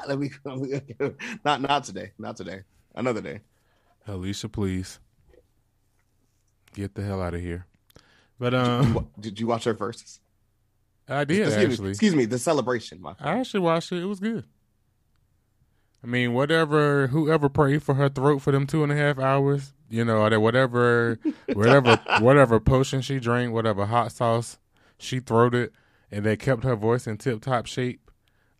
[0.06, 0.30] Let me
[1.44, 2.62] not not today, not today,
[2.94, 3.40] another day.
[4.06, 5.00] Alicia, please
[6.74, 7.66] get the hell out of here.
[8.38, 10.20] But Did you, um, did you watch her Verzuz?
[11.08, 11.84] I did excuse actually.
[11.84, 13.00] Me, excuse me, the celebration.
[13.00, 14.02] My I actually watched it.
[14.02, 14.44] It was good.
[16.02, 19.72] I mean, whatever, whoever prayed for her throat for them two and a half hours,
[19.88, 21.18] you know, that whatever,
[21.52, 24.58] whatever, whatever potion she drank, whatever hot sauce
[24.98, 25.72] she throated,
[26.10, 28.10] and they kept her voice in tip top shape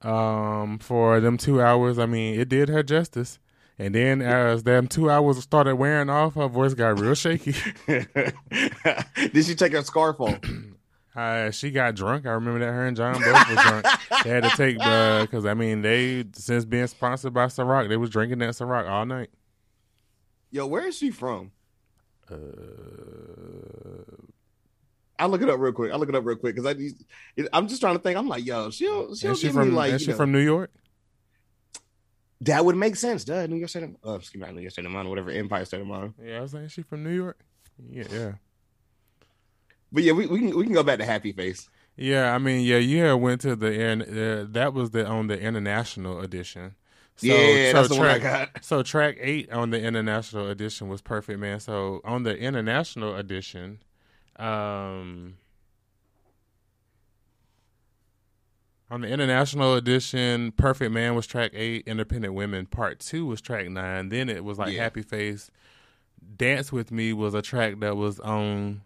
[0.02, 1.98] um, for them two hours.
[1.98, 3.38] I mean, it did her justice.
[3.80, 7.54] And then as them two hours started wearing off, her voice got real shaky.
[7.86, 10.38] did she take her scarf off?
[11.16, 12.26] Uh, she got drunk.
[12.26, 13.86] I remember that her and John both were drunk.
[14.22, 18.10] They had to take because I mean they since being sponsored by Ciroc, they was
[18.10, 19.30] drinking that Ciroc all night.
[20.52, 21.50] Yo, where is she from?
[22.30, 22.36] Uh,
[25.18, 25.90] I'll look it up real quick.
[25.92, 28.16] I'll look it up real quick because I, I'm just trying to think.
[28.16, 30.30] I'm like, yo, she'll she'll is she give from me like is she know- from
[30.30, 30.70] New York?
[32.42, 33.24] That would make sense.
[33.24, 33.82] Duh, New York State.
[33.84, 36.14] Of, uh, excuse me, not New York State of Mind, whatever Empire State of Mind.
[36.24, 37.38] Yeah, I was saying she from New York.
[37.90, 38.32] Yeah, yeah,
[39.92, 41.68] But yeah, we, we can we can go back to Happy Face.
[41.96, 42.34] yeah.
[42.34, 44.42] I mean, yeah, you had went to the.
[44.42, 46.74] Uh, that was the on the international edition.
[47.16, 48.64] So, yeah, so that's the one I track, got.
[48.64, 51.58] So track eight on the international edition was Perfect Man.
[51.58, 53.80] So on the international edition,
[54.36, 55.34] um,
[58.90, 61.84] on the international edition, Perfect Man was track eight.
[61.86, 64.08] Independent Women Part Two was track nine.
[64.08, 64.82] Then it was like Yeah.
[64.82, 65.50] Happy Face.
[66.36, 68.82] Dance with Me was a track that was on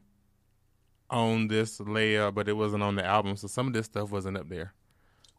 [1.11, 4.37] on this layer, but it wasn't on the album, so some of this stuff wasn't
[4.37, 4.73] up there.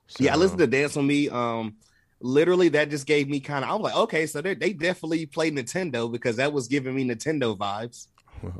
[0.08, 1.30] So, Yeah, I listened to Dance on Me.
[1.30, 1.78] Um,
[2.19, 3.71] literally, that just gave me kind of.
[3.71, 7.06] I was like, okay, so they they definitely played Nintendo because that was giving me
[7.06, 8.08] Nintendo vibes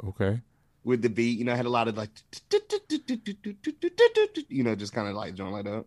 [0.08, 0.42] okay.
[0.84, 1.38] With the beat.
[1.38, 2.10] You know, I had a lot of like,
[4.50, 5.86] you know, just kind of like joint like that.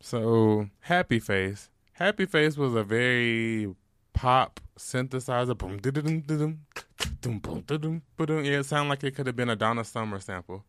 [0.00, 3.74] So Happy Face, Happy Face was a very
[4.12, 5.56] pop synthesizer.
[5.56, 8.44] Boom, dum, dum, boom, dum, dum.
[8.44, 10.64] Yeah, it sounded like it could have been a Donna Summer sample.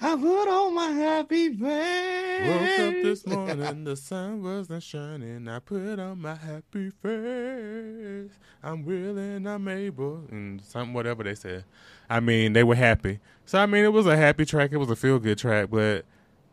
[0.00, 2.48] I put on my happy face.
[2.48, 5.48] Woke up this morning, the sun wasn't shining.
[5.48, 8.30] I put on my happy face.
[8.62, 11.64] I'm willing, I'm able, and some whatever they said.
[12.08, 13.20] I mean, they were happy.
[13.46, 14.72] So I mean, it was a happy track.
[14.72, 15.68] It was a feel good track.
[15.70, 16.04] But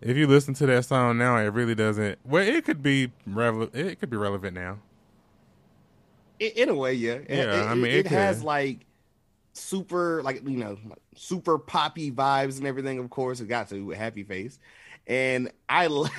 [0.01, 2.19] if you listen to that song now, it really doesn't.
[2.25, 3.75] Well, it could be relevant.
[3.75, 4.79] It could be relevant now.
[6.39, 7.19] In a way, yeah.
[7.29, 8.85] Yeah, it, I mean, it, it it has like
[9.53, 10.77] super, like you know,
[11.15, 12.99] super poppy vibes and everything.
[12.99, 14.59] Of course, it got to Happy Face,
[15.07, 15.87] and I.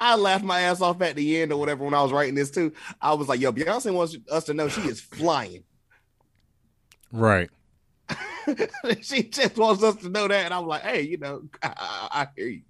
[0.00, 2.50] I laughed my ass off at the end or whatever when I was writing this
[2.50, 2.72] too.
[2.98, 5.64] I was like, "Yo, Beyonce wants us to know she is flying.
[7.12, 7.50] Right.
[9.02, 12.28] she just wants us to know that." And I'm like, "Hey, you know, I, I
[12.34, 12.62] hear you."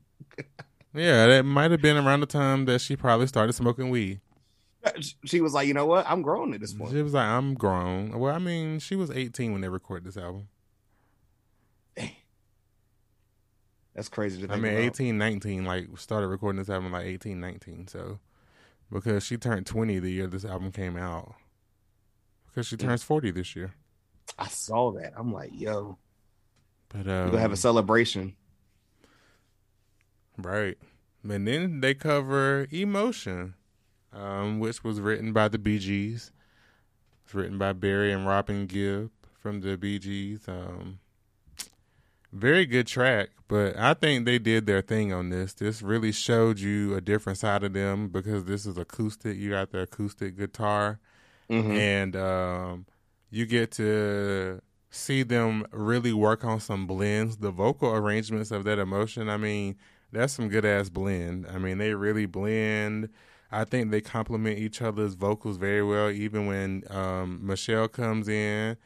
[0.95, 4.21] Yeah, that might have been around the time that she probably started smoking weed.
[5.25, 6.07] She was like, "You know what?
[6.09, 9.11] I'm grown at this point." She was like, "I'm grown." Well, I mean, she was
[9.11, 10.49] 18 when they recorded this album.
[13.95, 14.85] That's crazy to I mean, about.
[14.85, 17.87] 18, 19, like started recording this album like 18, 19.
[17.89, 18.19] So
[18.93, 21.35] because she turned 20 the year this album came out.
[22.47, 23.75] Because she turns 40 this year.
[24.39, 25.13] I saw that.
[25.17, 25.99] I'm like, "Yo,
[26.89, 28.37] But um, gonna have a celebration."
[30.39, 30.77] right.
[31.29, 33.55] And then they cover Emotion,
[34.15, 36.33] um, which was written by the Bee Gees.
[37.25, 40.47] It's written by Barry and Robin Gibb from the Bee Gees.
[40.49, 40.99] Um,
[42.33, 45.55] very good track, but I think they did their thing on this.
[45.55, 49.37] This really showed you a different side of them because this is acoustic.
[49.37, 50.99] You got the acoustic guitar,
[51.49, 51.77] Mhm.
[51.77, 52.87] and um,
[53.31, 57.37] you get to see them really work on some blends.
[57.37, 59.77] The vocal arrangements of that emotion, I mean,
[60.11, 61.47] that's some good ass blend.
[61.47, 63.11] I mean, they really blend.
[63.55, 66.11] I think they complement each other's vocals very well.
[66.11, 68.77] Even when um, Michelle comes in,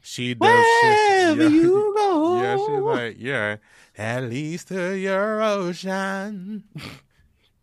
[0.00, 0.64] she does.
[0.82, 2.36] shit- Wherever you go.
[2.42, 3.56] yeah, she's like, yeah,
[3.96, 6.64] at least to your ocean.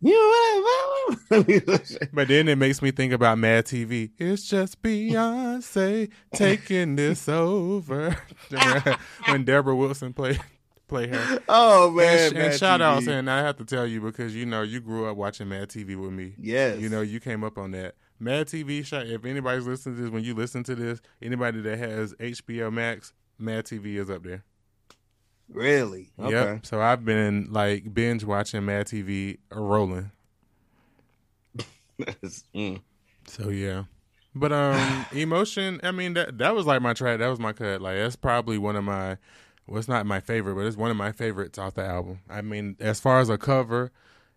[0.02, 1.16] You know
[2.14, 4.12] But then it makes me think about Mad TV.
[4.18, 8.16] It's just Beyonce taking this over.
[9.26, 10.40] when Deborah Wilson played
[10.90, 11.40] play her.
[11.50, 14.62] oh man, and, and shout out, and I have to tell you because you know
[14.64, 16.34] you grew up watching Mad TV with me.
[16.38, 18.86] Yes, You know you came up on that Mad TV.
[18.86, 22.72] Shout, if anybody's listening to this, when you listen to this, anybody that has HBO
[22.74, 24.44] Max, Mad TV is up there.
[25.50, 26.10] really.
[26.20, 26.32] Okay.
[26.32, 26.66] Yep.
[26.66, 30.12] So I've been like binge watching Mad TV rolling.
[32.56, 32.82] Mm.
[33.28, 33.84] So yeah.
[34.36, 37.82] But um emotion, I mean that that was like my track, that was my cut.
[37.82, 39.18] Like that's probably one of my
[39.70, 42.20] well it's not my favorite, but it's one of my favorites off the album.
[42.30, 43.92] I mean, as far as a cover,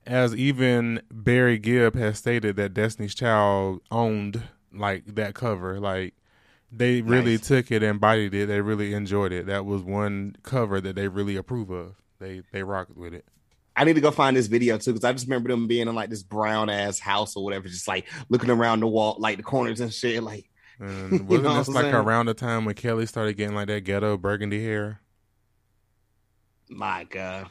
[0.07, 4.43] as even Barry Gibb has stated that Destiny's Child owned
[4.73, 5.81] like that cover.
[5.81, 6.15] Like
[6.71, 7.47] they really Nice.
[7.49, 8.47] took it and embodied it.
[8.47, 9.47] They really enjoyed it.
[9.47, 11.97] That was one cover that they really approve of.
[12.19, 13.25] They they rocked with it.
[13.75, 15.95] I need to go find this video too because I just remember them being in
[15.95, 19.43] like this brown ass house or whatever, just like looking around the wall, like the
[19.43, 20.23] corners and shit.
[20.23, 20.49] Like,
[20.81, 21.95] And You wasn't know this like saying?
[21.95, 25.01] around the time when Kelly started getting like that ghetto burgundy hair?
[26.73, 27.49] My god,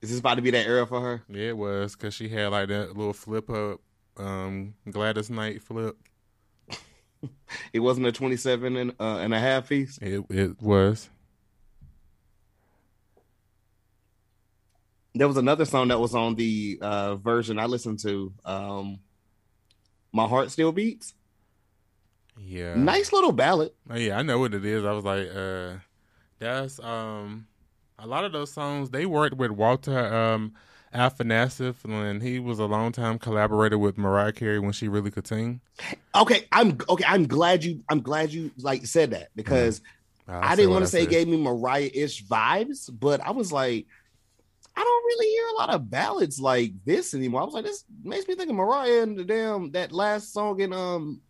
[0.00, 1.22] is this about to be that era for her?
[1.28, 3.80] Yeah, it was because she had like that little flip up
[4.16, 5.96] um, Gladys Knight flip.
[7.72, 9.98] It wasn't a 27 and, uh, and a half piece.
[9.98, 11.08] It it was.
[15.14, 18.32] There was another song that was on the uh, version I listened to.
[18.44, 19.00] Um,
[20.12, 21.14] My heart still beats.
[22.38, 22.74] Yeah.
[22.76, 23.72] Nice little ballad.
[23.90, 24.84] Oh, yeah, I know what it is.
[24.84, 25.78] I was like, uh,
[26.38, 27.47] that's um,
[27.98, 28.90] a lot of those songs.
[28.90, 30.54] They worked with Walter um,
[30.94, 35.60] Afanasieff when he was a longtime collaborator with Mariah Carey when she really could sing.
[36.14, 37.04] Okay, I'm okay.
[37.06, 37.82] I'm glad you.
[37.88, 39.80] I'm glad you like said that because
[40.28, 43.86] I'll I didn't want to say it gave me Mariah-ish vibes, but I was like,
[44.76, 47.42] I don't really hear a lot of ballads like this anymore.
[47.42, 50.60] I was like, this makes me think of Mariah and the damn that last song
[50.60, 51.20] in um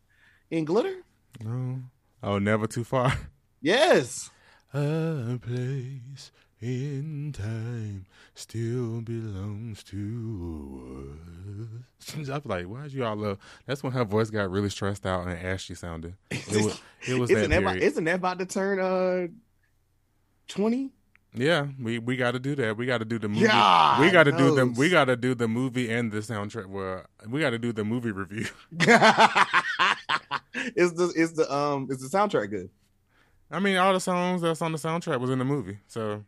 [0.51, 0.97] in Glitter.
[1.43, 1.81] No.
[2.23, 3.13] Oh, never too far.
[3.61, 4.31] Yes.
[4.73, 6.31] A place
[6.61, 11.17] in time still belongs to
[12.01, 12.15] us.
[12.17, 13.39] I was like, why'd you all love?
[13.67, 16.17] That's when her voice got really stressed out and ashy sounding.
[16.31, 19.29] It was, it was that isn't that, about, isn't that about to turn uh
[20.49, 20.91] twenty.
[21.35, 22.77] Yeah, we we got to do that.
[22.77, 23.47] We got to do the movie.
[23.47, 26.67] God we got to do the we got to do the movie and the soundtrack.
[26.67, 28.47] Well, we got to do the movie review.
[30.75, 32.71] is the is the um is the soundtrack good?
[33.51, 36.25] I mean, all the songs that's on the soundtrack was in the movie, so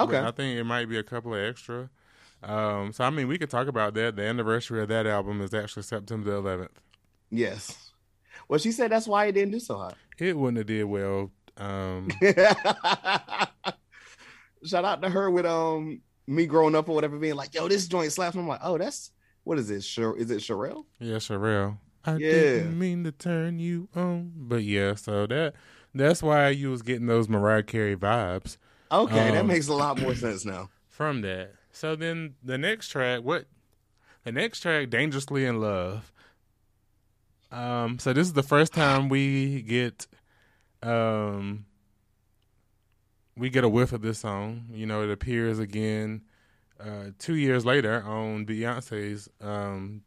[0.00, 0.18] Okay.
[0.18, 1.88] I think it might be a couple of extra.
[2.42, 4.16] Um, so I mean, we could talk about that.
[4.16, 6.68] The anniversary of that album is actually September the 11th.
[7.30, 7.92] Yes.
[8.48, 9.96] Well, she said that's why it didn't do so hot.
[10.18, 11.30] It wouldn't have did well.
[11.56, 12.08] Um,
[14.64, 17.86] Shout out to her with um me growing up or whatever, being like, "Yo, this
[17.86, 19.10] joint slaps." I'm like, "Oh, that's
[19.44, 19.84] what is it?
[19.84, 21.78] Sure, is it Cherrelle?" yeah, Cherrelle.
[22.04, 22.30] I Yeah.
[22.30, 24.94] didn't mean to turn you on, but yeah.
[24.94, 25.54] So that
[25.94, 28.56] that's why you was getting those Mariah Carey vibes.
[29.02, 30.70] Okay, that Um, makes a lot more sense now.
[30.88, 31.52] from that.
[31.72, 33.46] So then the next track, what
[34.24, 36.12] the next track, Dangerously in Love.
[37.50, 40.06] Um, so this is the first time we get
[40.82, 41.64] um
[43.36, 44.66] we get a whiff of this song.
[44.72, 46.22] You know, it appears again
[46.80, 50.02] uh two years later on Beyonce's um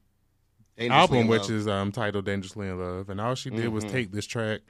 [0.80, 3.10] album, which is um titled Dangerously in Love.
[3.10, 3.90] And all she did was Mhm.
[3.92, 4.62] take this track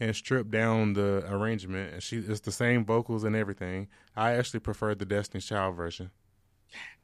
[0.00, 3.88] and strip down the arrangement and she it's the same vocals and everything.
[4.16, 6.10] I actually preferred the Destiny's Child version.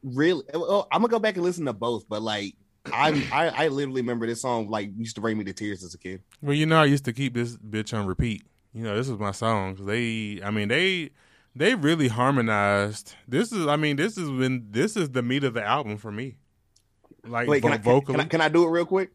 [0.03, 0.43] really.
[0.53, 2.55] Well, I'm gonna go back and listen to both, but like,
[2.91, 5.93] I'm I, I literally remember this song like used to bring me to tears as
[5.93, 6.21] a kid.
[6.41, 8.43] Well, you know, I used to keep this bitch on repeat.
[8.73, 9.75] You know, this is my song.
[9.75, 11.09] They, I mean, they,
[11.53, 13.15] they really harmonized.
[13.27, 16.11] This is, I mean, this is when this is the meat of the album for
[16.11, 16.37] me.
[17.27, 19.11] Like Wait, can vo- I, can, vocally, can I can I do it real quick?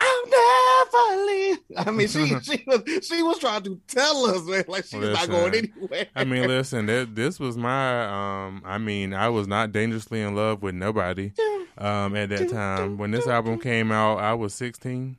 [0.00, 1.58] I'll never leave.
[1.76, 5.28] I mean, she she was she was trying to tell us, man, like she's not
[5.28, 6.06] going anywhere.
[6.14, 8.04] I mean, listen, that, this was my.
[8.46, 11.32] um I mean, I was not dangerously in love with nobody
[11.78, 12.98] um at that time.
[12.98, 15.16] When this album came out, I was sixteen.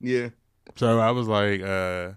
[0.00, 0.28] yeah,
[0.76, 2.12] So I was like, uh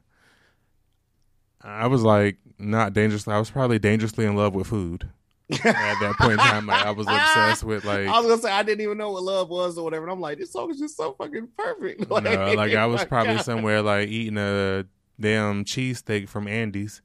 [1.61, 3.33] I was like not dangerously.
[3.33, 5.09] I was probably dangerously in love with food
[5.51, 6.67] at that point in time.
[6.67, 9.23] Like I was obsessed with like, I was gonna say I didn't even know what
[9.23, 10.05] love was or whatever.
[10.05, 12.09] And I'm like, this song is just so fucking perfect.
[12.09, 13.45] no, like I was probably God.
[13.45, 14.85] somewhere like eating a
[15.19, 17.01] damn cheesesteak from Andy's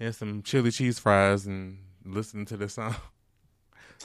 [0.00, 2.94] and some chili cheese fries and listening to the song.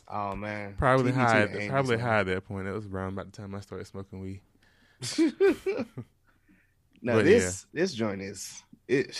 [0.08, 2.06] Oh man, Probably TBT high, Angus, probably man.
[2.06, 2.68] high at that point.
[2.68, 4.42] It was around about the time I started smoking weed.
[7.02, 9.18] no, But, this this joint is it.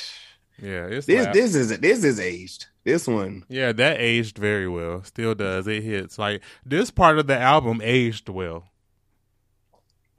[0.62, 1.34] Yeah, it's This loud.
[1.36, 2.68] this is this is aged.
[2.84, 5.04] This one, yeah, that aged very well.
[5.04, 5.68] Still does.
[5.68, 8.66] It hits like this part of the album aged well.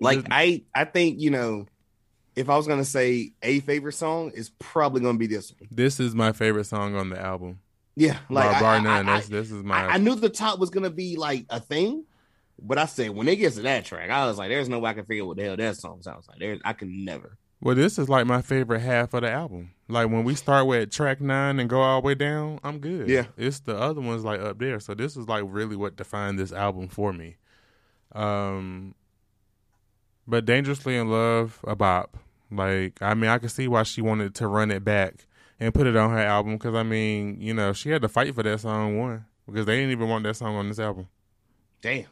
[0.01, 1.67] like This- I I think you know,
[2.37, 5.69] if I was gonna say a favorite song, it's probably gonna be this one.
[5.71, 7.61] This is my favorite song on the album.
[7.97, 9.09] Yeah, like bar, I- bar I- none.
[9.09, 9.87] I- That's, this is my.
[9.87, 12.05] I, I knew the top was gonna be like a thing,
[12.63, 14.91] but I said when it gets to that track, I was like, "There's no way
[14.91, 17.37] I can figure out what the hell that song sounds like." There, I can never.
[17.61, 19.73] Well, this is like my favorite half of the album.
[19.89, 23.09] Like when we start with track nine and go all the way down, I'm good.
[23.09, 23.27] Yeah.
[23.37, 24.81] it's the other ones like up there.
[24.81, 27.37] So this is like really what defined this album for me.
[28.13, 28.95] Um,
[30.27, 32.17] but dangerously in love, a bop.
[32.51, 35.27] Like I mean, I could see why she wanted to run it back
[35.59, 38.35] and put it on her album because I mean, you know, she had to fight
[38.35, 41.09] for that song one because they didn't even want that song on this album.
[41.83, 42.07] Damn.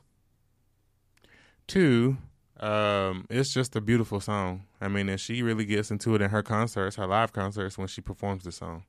[1.66, 2.16] Two,
[2.60, 4.64] um, it's just a beautiful song.
[4.80, 7.88] I mean, and she really gets into it in her concerts, her live concerts when
[7.88, 8.84] she performs the song.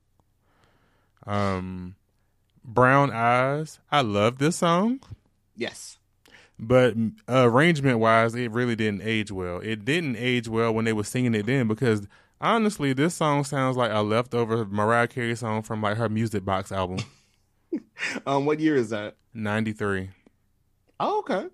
[1.26, 1.96] Um,
[2.64, 5.00] Brown Eyes, I love this song,
[5.54, 5.98] Yes.
[6.58, 6.94] but
[7.28, 9.58] uh, arrangement wise, it really didn't age well.
[9.58, 12.06] It didn't age well when they were singing it then because
[12.40, 16.72] honestly, this song sounds like a leftover Mariah Carey song from like her Music Box
[16.72, 16.98] album,
[18.26, 19.16] Um, what year is that?
[19.34, 20.10] '93.
[20.98, 21.48] Oh, okay.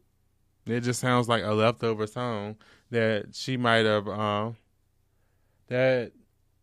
[0.66, 2.56] It just sounds like a leftover song
[2.90, 4.56] that she might have, um,
[5.68, 6.12] that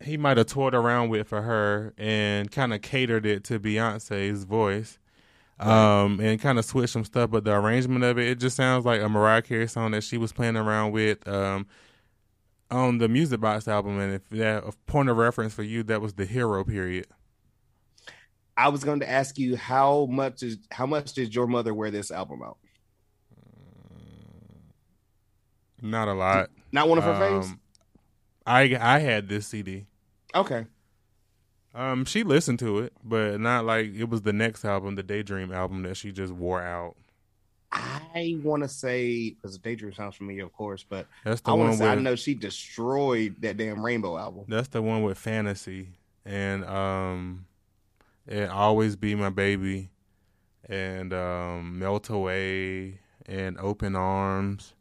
[0.01, 4.43] he might have toured around with for her and kind of catered it to Beyonce's
[4.43, 4.99] voice,
[5.60, 7.32] um, and kind of switched some stuff.
[7.32, 10.18] But the arrangement of it, it just sounds like a Mariah Carey song that she
[10.18, 11.66] was playing around with, um,
[12.70, 13.99] on the Music Box album.
[13.99, 17.08] And if that a point of reference for you, that was the Hero period.
[18.58, 21.91] I was going to ask you how much is how much did your mother wear
[21.91, 22.58] this album out?
[25.84, 26.50] Not a lot.
[26.72, 27.44] Not one of her faves.
[27.44, 27.60] Um,
[28.48, 29.86] I I had this CD.
[30.34, 30.66] Okay.
[31.76, 35.52] Um, she listened to it, but not like it was the next album, the Daydream
[35.52, 36.96] album that she just wore out.
[37.72, 41.70] I want to say because Daydream sounds familiar, of course, but That's the I want
[41.70, 44.46] one to say I know she destroyed that damn Rainbow album.
[44.48, 45.90] that's the one with Fantasy
[46.24, 47.46] and um,
[48.28, 49.90] and Always Be My Baby,
[50.70, 54.76] and um, Melt Away and Open Arms,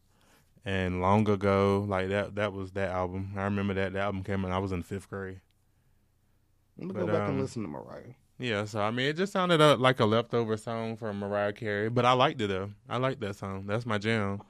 [0.64, 1.84] and Long Ago.
[1.88, 3.32] Like that, that was that album.
[3.36, 4.52] I remember that that album came out.
[4.52, 5.40] I was in fifth grade.
[6.80, 8.14] I'm gonna But, go back um, and listen to Mariah.
[8.38, 11.88] Yeah, so I mean, it just sounded uh, like a leftover song from Mariah Carey,
[11.88, 12.70] but I liked it though.
[12.88, 13.66] I like that song.
[13.66, 14.42] That's my jam.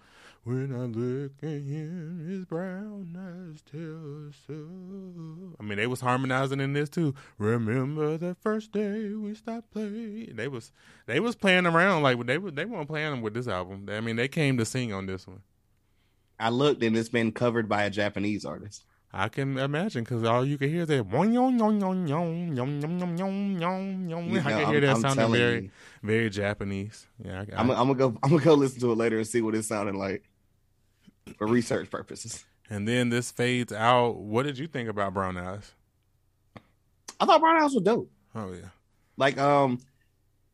[0.44, 5.54] When I look at him, his brown eyes tell so.
[5.60, 7.14] I mean, they was harmonizing in this too.
[7.38, 10.32] Remember the first day we stopped playing.
[10.34, 10.72] They was
[11.06, 13.86] they was playing around like they they weren't playing with this album.
[13.88, 15.42] I mean, they came to sing on this one.
[16.43, 18.84] I looked and it's been covered by a Japanese artist.
[19.14, 22.57] I can imagine because all you can hear is that yon yon yon yon yon
[22.57, 24.38] yon yon yon yon yon yon.
[24.38, 25.70] I can hear I'm, that I'm sounding very you.
[26.03, 27.07] very Japanese.
[27.22, 28.16] Yeah, I, I'm gonna go.
[28.22, 30.24] I'm gonna go listen to it later and see what it sounded like
[31.36, 32.45] for research purposes.
[32.70, 34.16] and then this fades out.
[34.16, 35.72] What did you think about Brown Eyes?
[37.20, 38.11] I thought Brown Eyes was dope.
[38.34, 38.70] Oh yeah,
[39.16, 39.78] Like, um,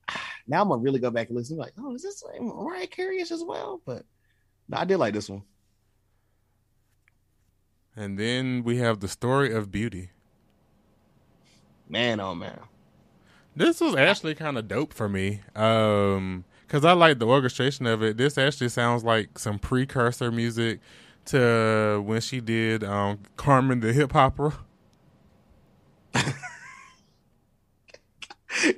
[0.48, 1.56] now I'm gonna really go back and listen.
[1.56, 3.80] Like, oh, is this Mariah Carey as well?
[3.86, 4.04] But
[4.68, 5.44] no, I did like this one.
[7.98, 10.10] And then we have the story of beauty.
[11.88, 12.60] Man, oh man.
[13.56, 15.40] This was actually kind of dope for me.
[15.56, 18.16] Um, cause I like the orchestration of it.
[18.16, 20.78] This actually sounds like some precursor music
[21.24, 24.54] to when she did um Carmen the Hip Hopera.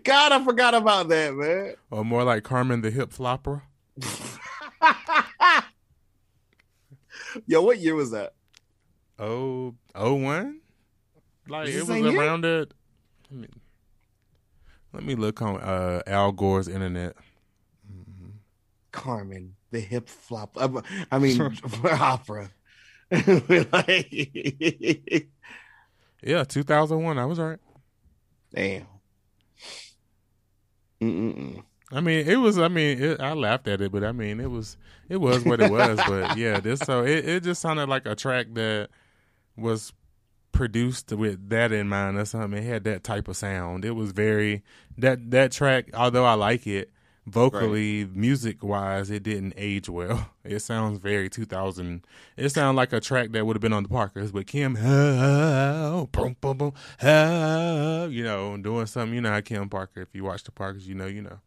[0.02, 1.74] God, I forgot about that, man.
[1.90, 3.64] Or more like Carmen the Hip Flopper.
[7.46, 8.32] Yo, what year was that?
[9.20, 10.60] Oh, oh one?
[11.46, 12.20] Like Is it was same year?
[12.20, 12.72] around it.
[13.30, 13.48] Let me,
[14.92, 17.16] let me look on uh, Al Gore's internet.
[18.92, 20.56] Carmen, the hip flop.
[20.56, 20.80] uh,
[21.12, 21.40] I mean,
[21.84, 22.50] opera.
[23.72, 24.10] like,
[26.22, 27.18] Yeah, 2001.
[27.18, 27.58] I was right.
[28.54, 28.86] damn.
[31.00, 31.62] Mm-mm-mm.
[31.92, 32.58] I mean, it was.
[32.58, 34.76] I mean, it, I laughed at it, but I mean, it was.
[35.08, 35.98] It was what it was.
[36.06, 38.90] but yeah, this so it, it just sounded like a track that
[39.56, 39.92] was
[40.52, 42.62] produced with that in mind or something.
[42.62, 43.84] It had that type of sound.
[43.84, 44.62] It was very
[44.98, 45.90] that that track.
[45.94, 46.90] Although I like it
[47.26, 50.28] vocally, music wise, it didn't age well.
[50.42, 52.04] It sounds very 2000.
[52.36, 54.74] It sounded like a track that would have been on the Parkers with Kim.
[54.74, 59.14] How, boom, boom, boom, how, you know, doing something.
[59.14, 60.00] You know how Kim Parker.
[60.00, 61.38] If you watch the Parkers, you know, you know.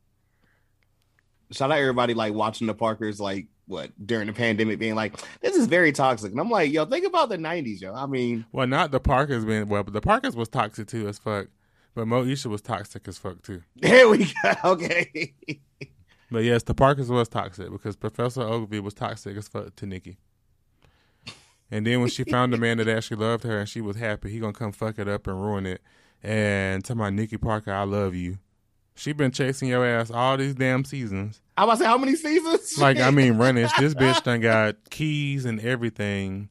[1.51, 5.55] Shout out everybody like watching the Parkers like what during the pandemic, being like, "This
[5.55, 8.67] is very toxic," and I'm like, "Yo, think about the '90s, yo." I mean, Well,
[8.67, 11.47] not the Parkers being well, but the Parkers was toxic too as fuck.
[11.95, 13.61] But Moesha was toxic as fuck too.
[13.75, 14.53] there we go.
[14.71, 15.33] Okay,
[16.31, 20.17] But yes, the Parkers was toxic because Professor Oglevee was toxic as fuck to Nikki.
[21.69, 24.29] And then when she found a man that actually loved her and she was happy,
[24.31, 25.81] he gonna come fuck it up and ruin it.
[26.21, 28.37] And tell my Nikki Parker, I love you.
[28.95, 31.41] She been chasing your ass all these damn seasons.
[31.57, 32.77] I was say how many seasons?
[32.79, 33.67] Like I mean, running.
[33.79, 36.49] This bitch done got keys and everything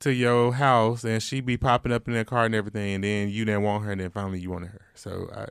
[0.00, 2.94] to your house, and she be popping up in that car and everything.
[2.94, 4.82] And then you didn't want her, and then finally you wanted her.
[4.94, 5.46] So I.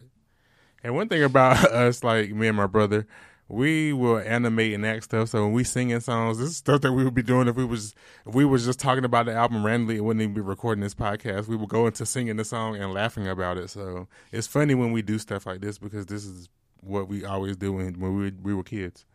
[0.84, 3.08] And one thing about us, like me and my brother,
[3.48, 5.30] we will animate and act stuff.
[5.30, 7.66] So when we singing songs, this is stuff that we would be doing if we
[7.66, 7.94] was
[8.26, 9.98] if we was just talking about the album randomly.
[9.98, 11.48] It wouldn't even be recording this podcast.
[11.48, 13.70] We would go into singing the song and laughing about it.
[13.70, 16.50] So it's funny when we do stuff like this because this is
[16.82, 19.06] what we always do when, when we we were kids.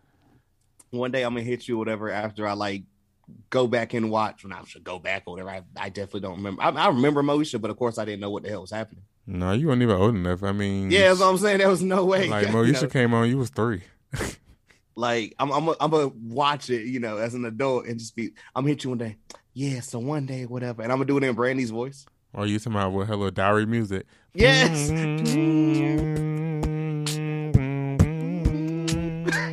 [0.90, 2.10] one day I'm gonna hit you, whatever.
[2.10, 2.84] After I like
[3.48, 5.50] go back and watch, when I should go back or whatever.
[5.50, 6.62] I, I definitely don't remember.
[6.62, 9.04] I, I remember Moesha, but of course I didn't know what the hell was happening.
[9.26, 10.42] No, you weren't even old enough.
[10.42, 11.58] I mean, Yeah, that's what I'm saying.
[11.58, 12.28] There was no way.
[12.28, 13.82] like you Moesha came on, you was three.
[14.96, 18.30] Like I'm I'm I'm gonna watch it, you know, as an adult and just be
[18.54, 19.16] I'm gonna hit you one day.
[19.54, 22.06] Yeah, so one day, whatever, and I'm gonna do it in Brandy's voice.
[22.32, 24.06] Or you talking about what hello diary music?
[24.34, 24.90] Yes,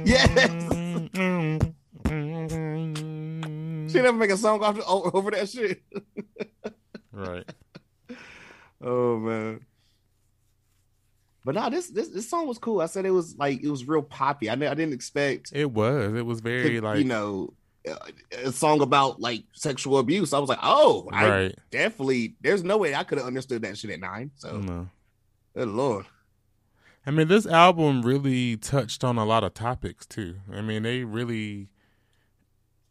[0.06, 1.68] yes.
[3.90, 5.82] She never make a song off o- over that shit.
[7.12, 7.46] right.
[8.80, 9.62] Oh man.
[11.48, 12.82] But nah, this this this song was cool.
[12.82, 14.50] I said it was like it was real poppy.
[14.50, 16.14] I didn't I didn't expect It was.
[16.14, 17.54] It was very like you know
[18.44, 20.34] a song about like sexual abuse.
[20.34, 22.36] I was like, oh, I definitely.
[22.42, 24.32] There's no way I could have understood that shit at nine.
[24.36, 24.90] So, No.
[25.56, 26.06] good lord.
[27.06, 30.36] I mean, this album really touched on a lot of topics too.
[30.52, 31.70] I mean, they really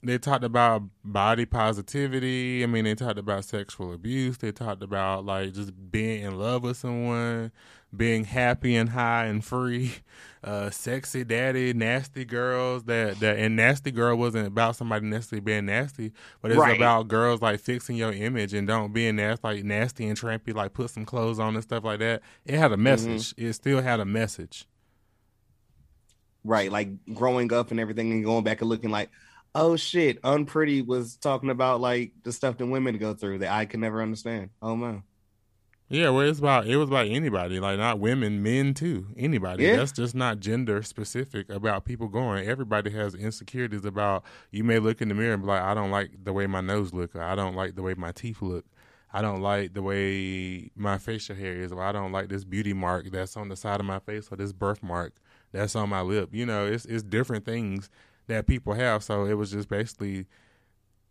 [0.02, 2.62] they talked about body positivity.
[2.62, 4.38] I mean, they talked about sexual abuse.
[4.38, 7.50] They talked about like just being in love with someone,
[7.96, 9.92] being happy and high and free.
[10.44, 12.84] Uh, sexy daddy, nasty girls.
[12.84, 16.76] That that and nasty girl wasn't about somebody necessarily being nasty, but it's Right.
[16.76, 20.72] about girls like fixing your image and don't being nasty, like nasty and trampy, like
[20.72, 22.22] put some clothes on and stuff like that.
[22.44, 23.34] It had a message.
[23.36, 24.66] It still had a message.
[26.44, 29.10] Right, like growing up and everything, and going back and looking like,
[29.56, 33.64] oh shit, Unpretty was talking about like the stuff that women go through that I
[33.64, 34.50] can never understand.
[34.62, 35.02] Oh man.
[35.88, 39.64] Yeah, well, it's about it was about anybody, like not women, men too, anybody.
[39.64, 39.76] Yeah.
[39.76, 42.48] That's just not gender specific about people going.
[42.48, 44.24] Everybody has insecurities about.
[44.50, 46.60] You may look in the mirror and be like, I don't like the way my
[46.60, 47.14] nose look.
[47.14, 48.64] Or, I don't like the way my teeth look.
[49.12, 51.70] I don't like the way my facial hair is.
[51.70, 54.36] Or I don't like this beauty mark that's on the side of my face or
[54.36, 55.14] this birthmark
[55.52, 56.30] that's on my lip.
[56.32, 57.90] You know, it's it's different things
[58.26, 59.04] that people have.
[59.04, 60.26] So it was just basically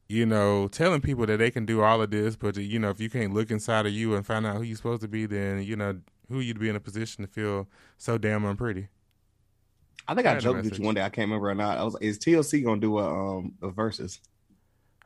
[0.08, 3.00] you know, telling people that they can do all of this, but you know, if
[3.00, 5.64] you can't look inside of you and find out who you're supposed to be, then
[5.64, 6.00] you know,
[6.30, 8.88] who you'd be in a position to feel so damn unpretty.
[10.08, 11.02] I think I, a joked with you one day.
[11.02, 11.78] I can't remember or not.
[11.78, 14.20] I was like, "Is TLC gonna do a um a versus?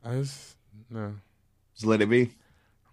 [0.04, 0.58] I just
[0.90, 1.14] no.
[1.74, 2.32] Just let it be."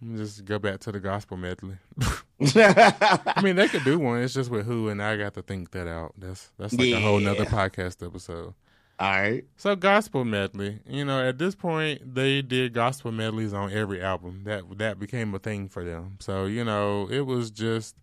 [0.01, 1.77] I'm just go back to the gospel medley.
[2.39, 4.21] I mean, they could do one.
[4.21, 6.13] It's just with who, and I got to think that out.
[6.17, 8.53] That's that's like a whole nother podcast episode.
[8.99, 9.43] Right.
[9.57, 14.41] So gospel medley, you know, at this point they did gospel medleys on every album.
[14.45, 16.17] That that became a thing for them.
[16.19, 17.95] So you know, it was just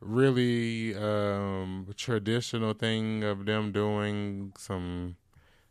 [0.00, 5.16] really um traditional thing of them doing some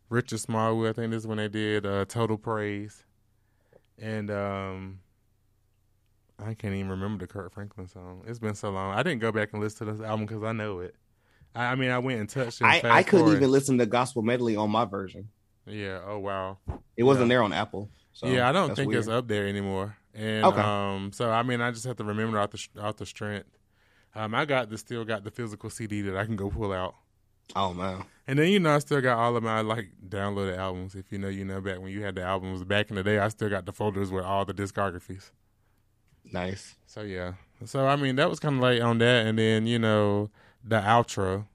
[0.09, 0.91] Richard Smallwood.
[0.91, 3.03] I think this is when they did uh, Total Praise,
[3.97, 4.99] and um
[6.39, 8.23] I can't even remember the Kirk Franklin song.
[8.25, 8.93] It's been so long.
[8.93, 10.95] I didn't go back and listen to this album because I know it.
[11.55, 12.61] I, I mean, I went and touched.
[12.61, 13.37] I, I couldn't forward.
[13.37, 15.29] even listen to gospel medley on my version.
[15.65, 15.99] Yeah.
[16.05, 16.57] Oh wow.
[16.97, 17.35] It wasn't Yeah.
[17.35, 17.89] there on Apple.
[18.13, 18.99] So yeah, I don't think weird.
[18.99, 19.95] it's up there anymore.
[20.13, 20.59] And Okay.
[20.61, 23.49] um, so I mean, I just have to remember out the out the strength.
[24.15, 26.95] Um, I got the still got the physical CD that I can go pull out.
[27.55, 28.03] Oh man.
[28.27, 30.95] And then you know I still got all of my like downloaded albums.
[30.95, 33.19] If you know, you know back when you had the albums back in the day,
[33.19, 35.31] I still got the folders with all the discographies.
[36.31, 36.75] Nice.
[36.85, 37.33] So yeah.
[37.65, 40.29] So I mean that was kind of late on that, and then you know
[40.63, 41.45] the outro.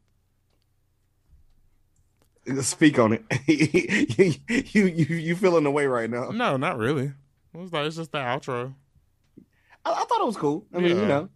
[2.60, 3.24] Speak on it.
[4.74, 6.30] you you you feeling the way right now?
[6.30, 7.06] No, not really.
[7.54, 8.74] It was like it's just the outro.
[9.84, 10.66] I, I thought it was cool.
[10.74, 11.02] I mean, Yeah.
[11.02, 11.28] you know,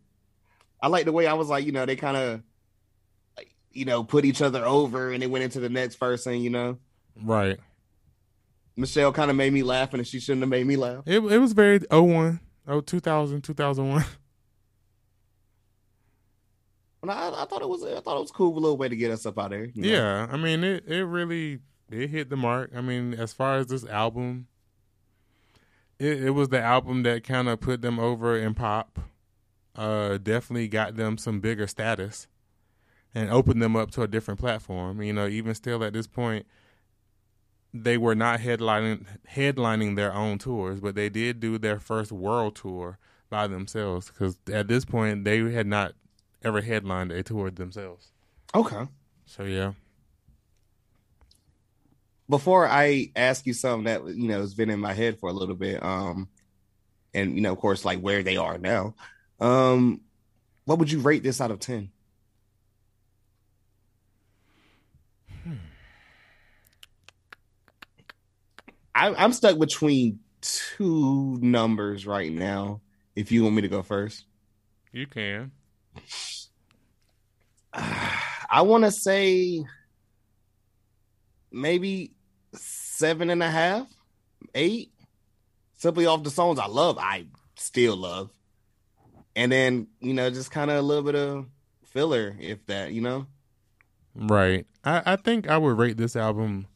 [0.83, 2.43] I like the way I was like, you know, they kind of,
[3.39, 6.35] like, you know, put each other over, and they went into the next person.
[6.43, 6.79] You know,
[7.23, 7.59] Right.
[8.77, 11.05] Michelle kind of made me laugh, and she shouldn't have made me laugh.
[11.07, 12.39] It it was very 01,
[12.69, 14.05] oh 2000, 2001.
[17.03, 19.11] And I, I thought it was I thought it was cool, little way to get
[19.11, 19.67] us up out there.
[19.67, 19.89] you know?
[19.89, 20.85] Yeah, I mean it.
[20.87, 22.71] It really it hit the mark.
[22.75, 24.49] I mean, as far as this album,
[25.99, 28.99] it, it was the album that kind of put them over in pop.
[29.77, 32.27] Uh, definitely got them some bigger status,
[33.15, 35.01] and opened them up to a different platform.
[35.01, 36.47] You know, even still at this point,
[37.73, 42.57] they were not headlining headlining their own tours, but they did do their first world
[42.57, 42.99] tour
[43.31, 44.09] by themselves.
[44.09, 45.93] Because at this point, they had not
[46.43, 48.09] ever headlined a tour themselves.
[48.55, 48.87] Okay.
[49.27, 49.73] So yeah.
[52.29, 55.33] Before I ask you something that you know has been in my head for a
[55.33, 56.29] little bit, um,
[57.15, 58.95] and you know, of course, like where they are now,
[59.41, 60.03] um,
[60.67, 61.91] what would you rate this out of ten?
[68.95, 72.81] I, I'm stuck between two numbers right now.
[73.15, 74.25] If you want me to go first,
[74.93, 75.53] You can.
[77.73, 79.65] I want to say
[81.53, 82.13] maybe
[82.55, 83.87] seven and a half,
[84.55, 84.93] eight,
[85.75, 86.99] simply off the songs I love.
[86.99, 87.27] I
[87.57, 88.31] still love,
[89.37, 91.47] and then you know just kind of a little bit of
[91.85, 93.27] filler, if that, you know.
[94.15, 94.67] Right.
[94.85, 96.67] I, I think I would rate this album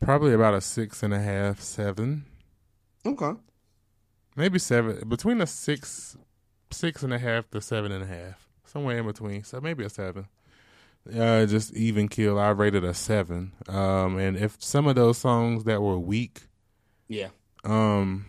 [0.00, 2.24] probably about a six and a half, seven.
[3.04, 3.32] Okay.
[4.36, 5.08] Maybe seven.
[5.08, 6.16] Between a six
[6.70, 8.48] six and a half to seven and a half.
[8.72, 9.44] Somewhere in between.
[9.44, 10.26] So maybe a seven.
[11.14, 12.38] Uh just even kill.
[12.38, 13.52] I rated a seven.
[13.68, 16.42] Um and if some of those songs that were weak,
[17.08, 17.28] Yeah.
[17.64, 18.26] um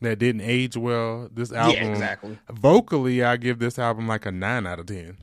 [0.00, 1.90] that didn't age well, this album Yeah.
[1.92, 2.38] Exactly.
[2.52, 5.18] vocally I give this album like a nine out of ten.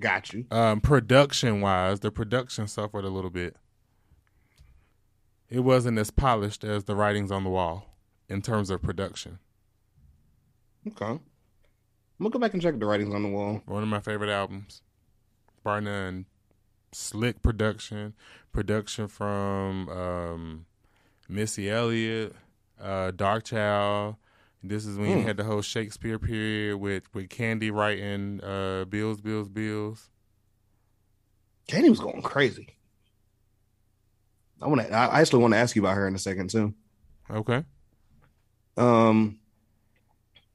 [0.00, 0.46] Got you.
[0.52, 3.56] um, production wise, the production suffered a little bit.
[5.50, 7.96] It wasn't as polished as the writings on the wall
[8.28, 9.40] in terms of production.
[10.86, 11.18] Okay.
[12.18, 13.62] I'm gonna go back and check the writings on the wall.
[13.66, 14.82] One of my favorite albums,
[15.62, 16.26] bar none.
[16.92, 18.14] Slick production,
[18.50, 20.66] production from um,
[21.28, 22.34] Missy Elliott,
[22.80, 24.16] uh, Darkchild.
[24.62, 25.26] This is when you Hmm.
[25.26, 30.08] had the whole She'kspere period with with Kandi writing uh, bills, bills, bills.
[31.68, 32.74] Kandi was going crazy.
[34.60, 34.92] I want to.
[34.92, 36.74] I actually want to ask you about her in a second too.
[37.30, 37.64] Okay.
[38.78, 39.38] Um,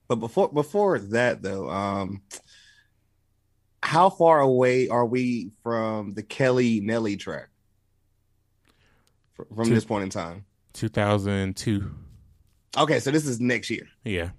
[0.07, 2.21] but before before that though, um,
[3.81, 7.49] how far away are we from the Kelly Nelly track?
[9.35, 10.45] From Two- this point in time.
[10.73, 11.91] 2002.
[12.75, 13.87] Okay, so this is next year.
[14.03, 14.29] Yeah.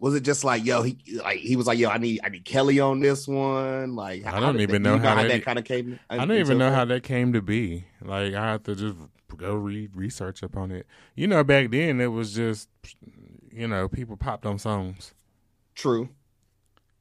[0.00, 0.82] Was it just like yo?
[0.82, 1.88] He like he was like yo.
[1.88, 3.94] I need I need Kelly on this one.
[3.94, 5.98] Like I don't even know, how, that, that kind of came.
[6.10, 7.84] I don't even know how that came to be.
[8.00, 8.96] Like I have to just
[9.36, 10.86] go read research up on it.
[11.14, 12.68] You know, back then it was just
[13.52, 15.14] you know people popped on songs.
[15.74, 16.08] True.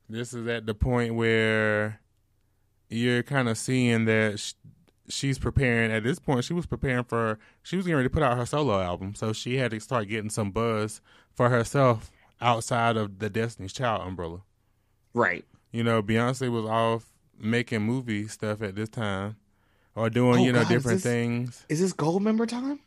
[0.10, 2.00] This is at the point where
[2.90, 4.54] you're kind of seeing that sh-
[5.08, 5.92] she's preparing.
[5.92, 7.40] At this point, she was preparing for.
[7.64, 10.08] She was getting ready to put out her solo album, so she had to start
[10.10, 11.02] getting some buzz
[11.34, 14.42] for herself outside of the Destiny's Child umbrella.
[15.14, 15.46] Right.
[15.72, 17.06] You know, Beyonce was off
[17.40, 19.38] making movie stuff at this time,
[19.96, 21.66] or doing Oh, you know God, is different this- things.
[21.70, 22.80] Is this Goldmember time?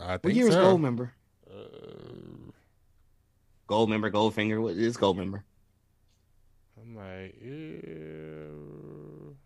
[0.00, 0.76] I think What year is so.
[0.78, 1.10] Goldmember?
[1.50, 2.07] Uh,
[3.68, 4.60] Goldmember, Goldfinger.
[4.62, 5.42] What is Goldmember?
[6.80, 9.36] I'm like, ew.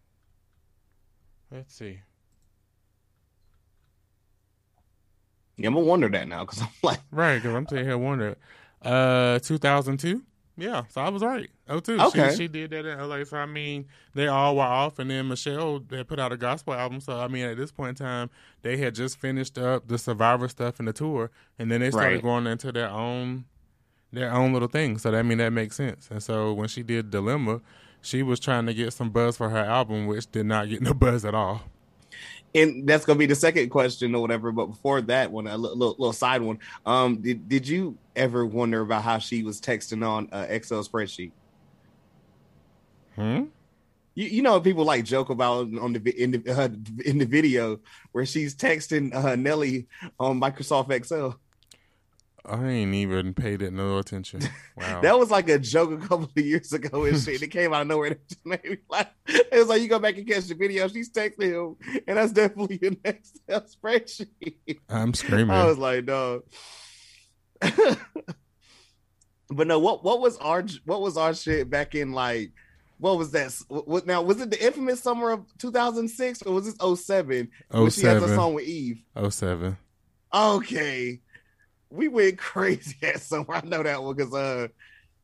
[1.51, 2.01] let's see.
[5.57, 8.37] Yeah, I'm gonna wonder that now because I'm like, Right, because I'm sitting here wondering.
[8.81, 10.23] Uh, 2002.
[10.59, 11.49] Yeah, so I was right.
[11.68, 11.99] Oh, two.
[11.99, 12.31] Okay.
[12.33, 13.25] She, she did that in LA.
[13.25, 16.75] So I mean, they all were off, and then Michelle had put out a gospel
[16.75, 17.01] album.
[17.01, 18.31] So I mean, at this point in time,
[18.62, 22.16] they had just finished up the Survivor stuff and the tour, and then they started
[22.16, 22.23] Right.
[22.23, 23.47] going into their own
[24.13, 24.99] their own little thing.
[24.99, 26.09] So that I mean, that makes sense.
[26.11, 27.61] And so when she did Dilemma,
[28.03, 30.95] she was trying to get some buzz for her album, which did not get no
[30.95, 31.63] buzz at all.
[32.55, 34.53] and that's gonna be the second question or whatever.
[34.53, 36.59] But before that one, a little, little, side one.
[36.85, 41.33] Um, did did you ever wonder about how she was texting on uh, Excel spreadsheet?
[43.15, 43.45] Hmm.
[44.15, 46.69] You, you know people like joke about on the in the uh,
[47.05, 47.81] in the video
[48.13, 49.87] where she's texting uh, Nelly
[50.21, 51.39] on Microsoft Excel.
[52.45, 54.43] I ain't even paid it no attention.
[54.74, 55.03] Wow.
[55.03, 57.43] That was like a joke a couple of years ago and shit.
[57.43, 58.07] It came out of nowhere.
[58.12, 59.09] It just made me laugh.
[59.26, 60.88] It was like you go back and catch the video.
[60.88, 64.80] She's texting him, and that's definitely your next spreadsheet.
[64.88, 65.51] I'm screaming.
[65.51, 66.45] I was like, dog.
[67.61, 67.99] but
[69.66, 72.53] no, what what was our what was our shit back in like
[73.03, 73.53] what was that?
[73.68, 78.07] What now was it the infamous summer of 2006 or was this 07 when she
[78.07, 79.03] has oh a song with Eve?
[79.28, 79.76] 07.
[80.32, 81.20] Okay,
[81.93, 83.55] we went crazy at summer.
[83.55, 84.68] I know that one because uh,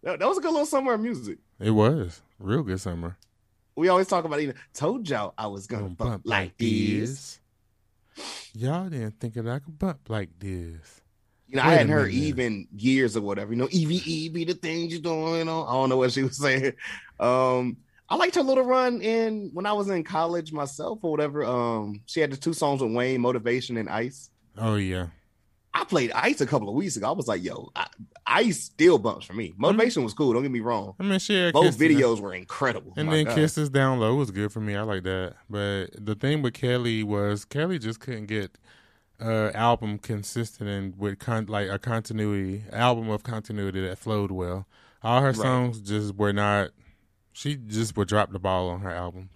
[0.02, 1.38] that, that was a good little summer of music.
[1.58, 3.16] It was real good summer.
[3.74, 7.40] We always talk about, know, told y'all I was gonna Gonna bump like this.
[8.52, 11.00] Y'all didn't think that I could bump like this.
[11.46, 12.38] You know, Wait I hadn't heard minute.
[12.40, 13.52] Eve years or whatever.
[13.52, 15.36] You know, Evie be the things you're doing.
[15.36, 16.72] You know, I don't know what she was saying.
[17.20, 17.76] Um,
[18.10, 21.44] I liked her little run in when I was in college myself or whatever.
[21.44, 24.30] Um, she had the two songs with Wayne, Motivation and Ice.
[24.56, 25.06] Oh yeah.
[25.80, 27.08] I played Ice a couple of weeks ago.
[27.08, 27.86] I was like, yo, I,
[28.26, 29.54] Ice still bumps for me.
[29.56, 30.32] Motivation was cool.
[30.32, 30.94] Don't get me wrong.
[30.98, 32.92] I mean, she had Both videos were incredible.
[32.96, 33.34] And My then God.
[33.36, 34.74] Kisses Down Low was good for me.
[34.76, 35.34] I like that.
[35.48, 38.58] But the thing with Kelly was Kelly just couldn't get
[39.20, 44.66] uh album consistent and with con- like a continuity album of continuity that flowed well.
[45.02, 45.36] All her Right.
[45.36, 46.70] songs just were not.
[47.32, 49.30] She just would drop the ball on her albums.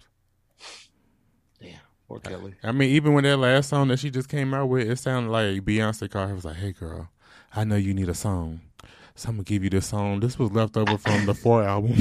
[2.13, 2.53] Poor Kelly.
[2.63, 5.31] I mean, even when that last song that she just came out with, it sounded
[5.31, 7.09] like Beyonce called her was like, "Hey, girl,
[7.55, 8.61] I know you need a song,
[9.15, 10.19] so I'm gonna give you this song.
[10.19, 11.95] This was left over from the four album."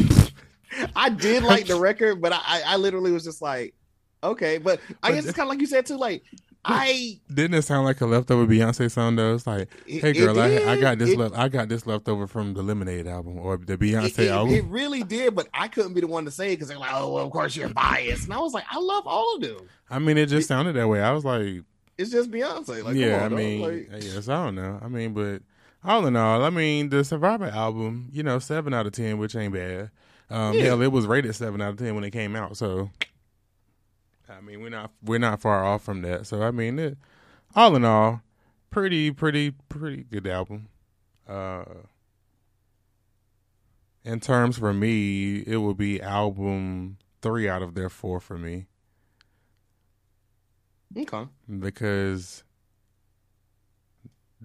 [0.97, 3.75] I did like the record, but I, I, literally was just like,
[4.23, 4.59] okay.
[4.59, 5.97] But I guess it's kind of like you said too.
[5.97, 6.23] Like,
[6.65, 9.35] I Didn't it sound like a leftover Beyonce song though?
[9.35, 11.11] It's like, "Hey, it girl, I, I got this.
[11.11, 14.55] It- left, I got this leftover from the Lemonade album or the Beyonce it- album."
[14.55, 16.93] it really did, but I couldn't be the one to say it because they're like,
[16.95, 19.69] oh, well, of course you're biased, and I was like, I love all of them.
[19.91, 21.03] I mean, it just sounded that way.
[21.03, 21.63] I was like,
[21.99, 22.85] It's just Beyonce.
[22.85, 23.39] Like, "Yeah." on, I dog.
[23.39, 23.61] mean,
[23.93, 24.79] Like, yes, I don't know.
[24.83, 25.43] I mean, but
[25.85, 29.35] all in all, I mean, the Survivor album, you know, seven out of ten, which
[29.35, 29.91] ain't bad.
[30.31, 30.67] Um, Yeah.
[30.67, 32.57] Hell, it was rated seven out of ten when it came out.
[32.57, 32.91] So,
[34.37, 36.27] I mean, we're not we're not far off from that.
[36.27, 36.99] So, I mean, it,
[37.55, 38.23] all in all,
[38.71, 40.69] pretty pretty pretty good album.
[41.29, 41.65] Uh,
[44.05, 48.67] in terms for me, it would be album three out of their four for me
[50.97, 51.27] okay,
[51.59, 52.45] because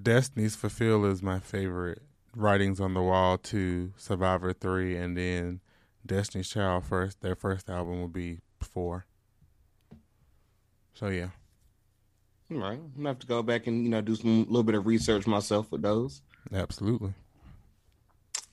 [0.02, 2.02] Destiny's Fulfill is my favorite.
[2.36, 5.60] Writings on the Wall to Survivor three, and then
[6.06, 7.22] Destiny's Child first.
[7.22, 9.06] Their first album would be four.
[10.98, 11.30] So yeah,
[12.52, 12.80] all right.
[12.80, 15.28] I'm gonna have to go back and you know do some little bit of research
[15.28, 16.24] myself with those.
[16.52, 17.14] absolutely.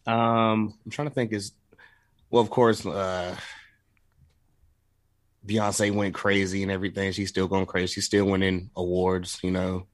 [0.07, 1.33] Um, I'm trying to think.
[1.33, 1.53] Is
[2.31, 3.35] well, of course, uh,
[5.47, 7.13] Beyonce went crazy and everything.
[7.13, 7.95] She's still going crazy.
[7.95, 9.41] She's still winning awards.
[9.43, 9.87] You know,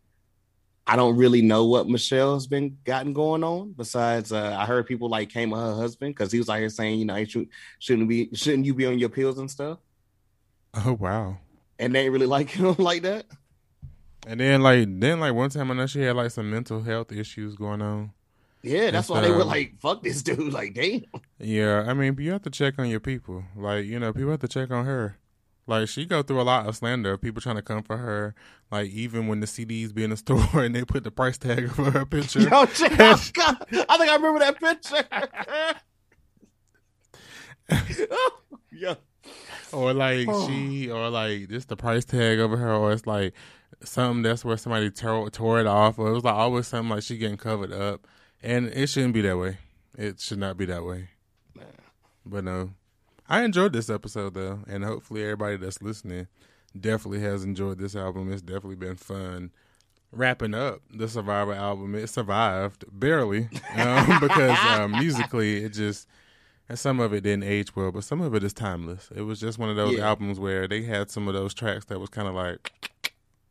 [0.88, 3.74] I don't really know what Michelle's been gotten going on.
[3.76, 6.68] Besides, uh, I heard people like came with her husband because he was out here
[6.68, 7.24] saying, you know,
[7.78, 9.78] shouldn't be shouldn't you be on your pills and stuff.
[10.74, 11.38] Oh wow.
[11.81, 13.26] And they ain't really like him like that.
[14.26, 17.11] And then like then like one time I know she had like some mental health
[17.11, 18.12] issues going on.
[18.62, 21.05] Yeah, that's why they were like, "Fuck this dude!" Like, damn.
[21.39, 23.43] Yeah, I mean, you have to check on your people.
[23.57, 25.16] Like, you know, people have to check on her.
[25.66, 27.16] Like, she go through a lot of slander.
[27.16, 28.35] People trying to come for her.
[28.70, 31.70] Like, even when the CDs be in the store and they put the price tag
[31.70, 32.41] over her picture.
[32.41, 33.57] Yo, check out, God,
[33.89, 35.05] I think I remember that picture.
[38.72, 38.95] yeah.
[39.72, 40.47] Or like Oh.
[40.49, 43.35] she, or like just the price tag over her, or it's like
[43.83, 47.03] something that's where somebody tore, tore it off, or it was like always something like
[47.03, 48.07] she getting covered up,
[48.43, 49.59] and it shouldn't be that way.
[49.97, 51.09] It should not be that way.
[52.24, 52.70] But no,
[53.28, 56.26] I enjoyed this episode though, and hopefully everybody that's listening
[56.78, 58.33] definitely has enjoyed this album.
[58.33, 59.51] It's definitely been fun.
[60.12, 66.09] Wrapping up the Survivor album, it survived barely um, because um, musically it just
[66.71, 69.11] and some of it didn't age well, but some of it is timeless.
[69.14, 70.09] It was just one of those Yeah.
[70.09, 72.73] albums where they had some of those tracks that was kind of like,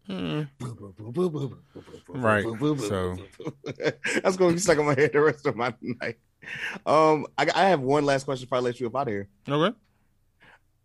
[0.08, 0.42] hmm,
[2.10, 2.44] Right,
[2.80, 3.18] so-
[4.24, 6.18] that's going to be stuck in my head the rest of my night.
[6.86, 9.28] Um, I, I have one last question before I let you up out of here.
[9.48, 9.76] okay.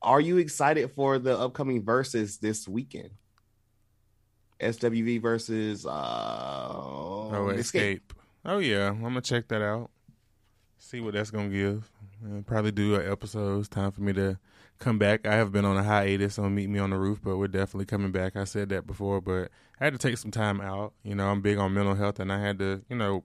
[0.03, 3.11] Are you excited for the upcoming Verzuz this weekend?
[4.61, 5.91] SWV versus uh,
[6.74, 8.01] Oh, Xscape.
[8.45, 9.91] Oh yeah, I'm gonna check that out.
[10.78, 11.91] See what that's gonna give.
[12.25, 13.59] And probably do an episode.
[13.59, 14.39] It's time for me to
[14.79, 15.27] come back.
[15.27, 17.85] I have been on a hiatus on Meet Me on the Roof, but we're definitely
[17.85, 18.35] coming back.
[18.35, 20.95] I said that before, but I had to take some time out.
[21.03, 23.25] You know, I'm big on mental health, and I had to, you know,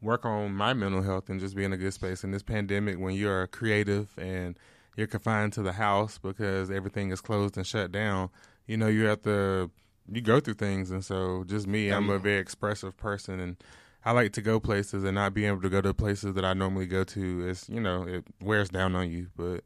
[0.00, 2.98] work on my mental health and just be in a good space in this pandemic
[2.98, 4.58] when you're creative and
[4.96, 8.30] you're confined to the house because everything is closed and shut down.
[8.66, 9.70] You know, you have to
[10.10, 13.56] you go through things, and so just me, I'm a very expressive person, and
[14.04, 16.54] I like to go places and not being able to go to places that I
[16.54, 17.48] normally go to.
[17.48, 19.62] Is you know it wears down on you, but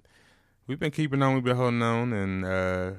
[0.67, 2.91] we've been keeping on, we've been holding on, and uh,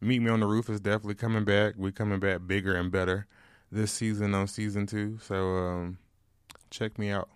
[0.00, 1.74] Meet Me on the Roof is definitely coming back.
[1.76, 3.26] We're coming back bigger and better
[3.72, 5.18] this season on season two.
[5.22, 5.98] So um,
[6.70, 7.28] check me out.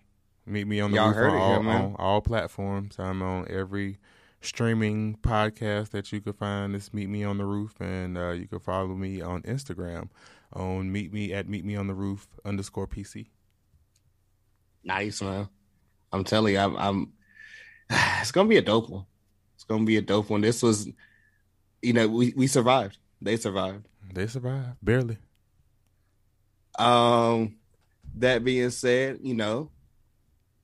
[0.47, 2.99] Meet me on the Y'all roof heard on all, here, on all platforms.
[2.99, 3.99] I'm on every
[4.41, 6.75] streaming podcast that you could find.
[6.75, 10.09] It's Meet Me on the Roof, and uh, you can follow me on Instagram
[10.53, 13.27] on Meet Me at Meet Me on the Roof underscore PC.
[14.89, 15.47] Nice man.
[16.11, 17.13] I'm telling you, I'm, I'm.
[18.21, 19.05] It's gonna be a dope one.
[19.55, 20.41] It's gonna be a dope one.
[20.41, 20.89] This was,
[21.83, 22.97] you know, we we survived.
[23.21, 23.87] They survived.
[24.13, 25.19] They survived barely.
[26.79, 27.57] Um,
[28.17, 29.71] that being said, you know,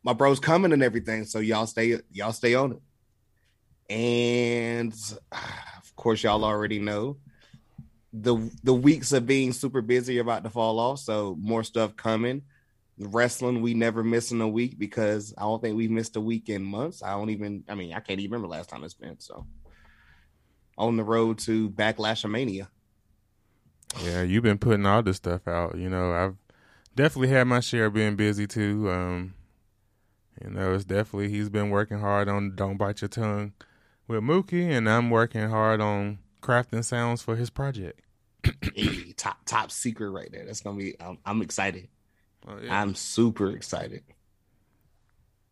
[0.02, 3.94] my bro's coming and everything, so y'all stay y'all stay on it.
[3.94, 4.92] And
[5.32, 7.18] of course, y'all already know
[8.12, 11.94] the the weeks of being super busy are about to fall off, so more stuff
[11.96, 12.42] coming.
[12.98, 16.62] Wrestling, we never missing a week because I don't think we missed a week in
[16.62, 17.02] months.
[17.02, 19.18] I don't even, I mean, I can't even remember last time it's been.
[19.18, 19.46] So,
[20.78, 22.68] on the road to Backlash Mania.
[24.02, 25.76] Yeah, you've been putting all this stuff out.
[25.76, 26.36] You know, I've
[26.94, 28.90] definitely had my share of being busy too.
[28.90, 29.34] Um,
[30.42, 33.52] you know, it's definitely he's been working hard on "Don't Bite Your Tongue"
[34.08, 38.00] with Mookie, and I'm working hard on crafting sounds for his project.
[38.74, 40.44] Hey, top top secret right there.
[40.44, 41.00] That's gonna be.
[41.00, 41.88] I'm, I'm excited.
[42.46, 42.80] Oh, yeah.
[42.80, 44.02] I'm super excited.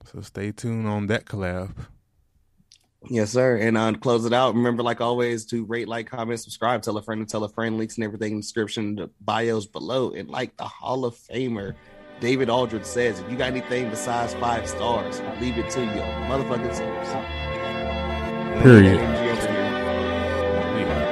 [0.05, 1.74] So stay tuned on that collab.
[3.09, 3.57] Yes, sir.
[3.57, 7.03] And uh, close it out, remember, like always, to rate, like, comment, subscribe, tell a
[7.03, 7.76] friend, and tell a friend.
[7.78, 10.12] Links and everything in the description, the bios below.
[10.12, 11.74] And like the Hall of Famer
[12.22, 16.03] David Aldridge says, if you got anything besides five stars, leave it to you.
[16.30, 17.11] motherfucking selves.
[18.62, 19.01] Period.
[19.01, 19.78] Energy over here.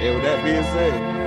[0.00, 1.17] And with that being said,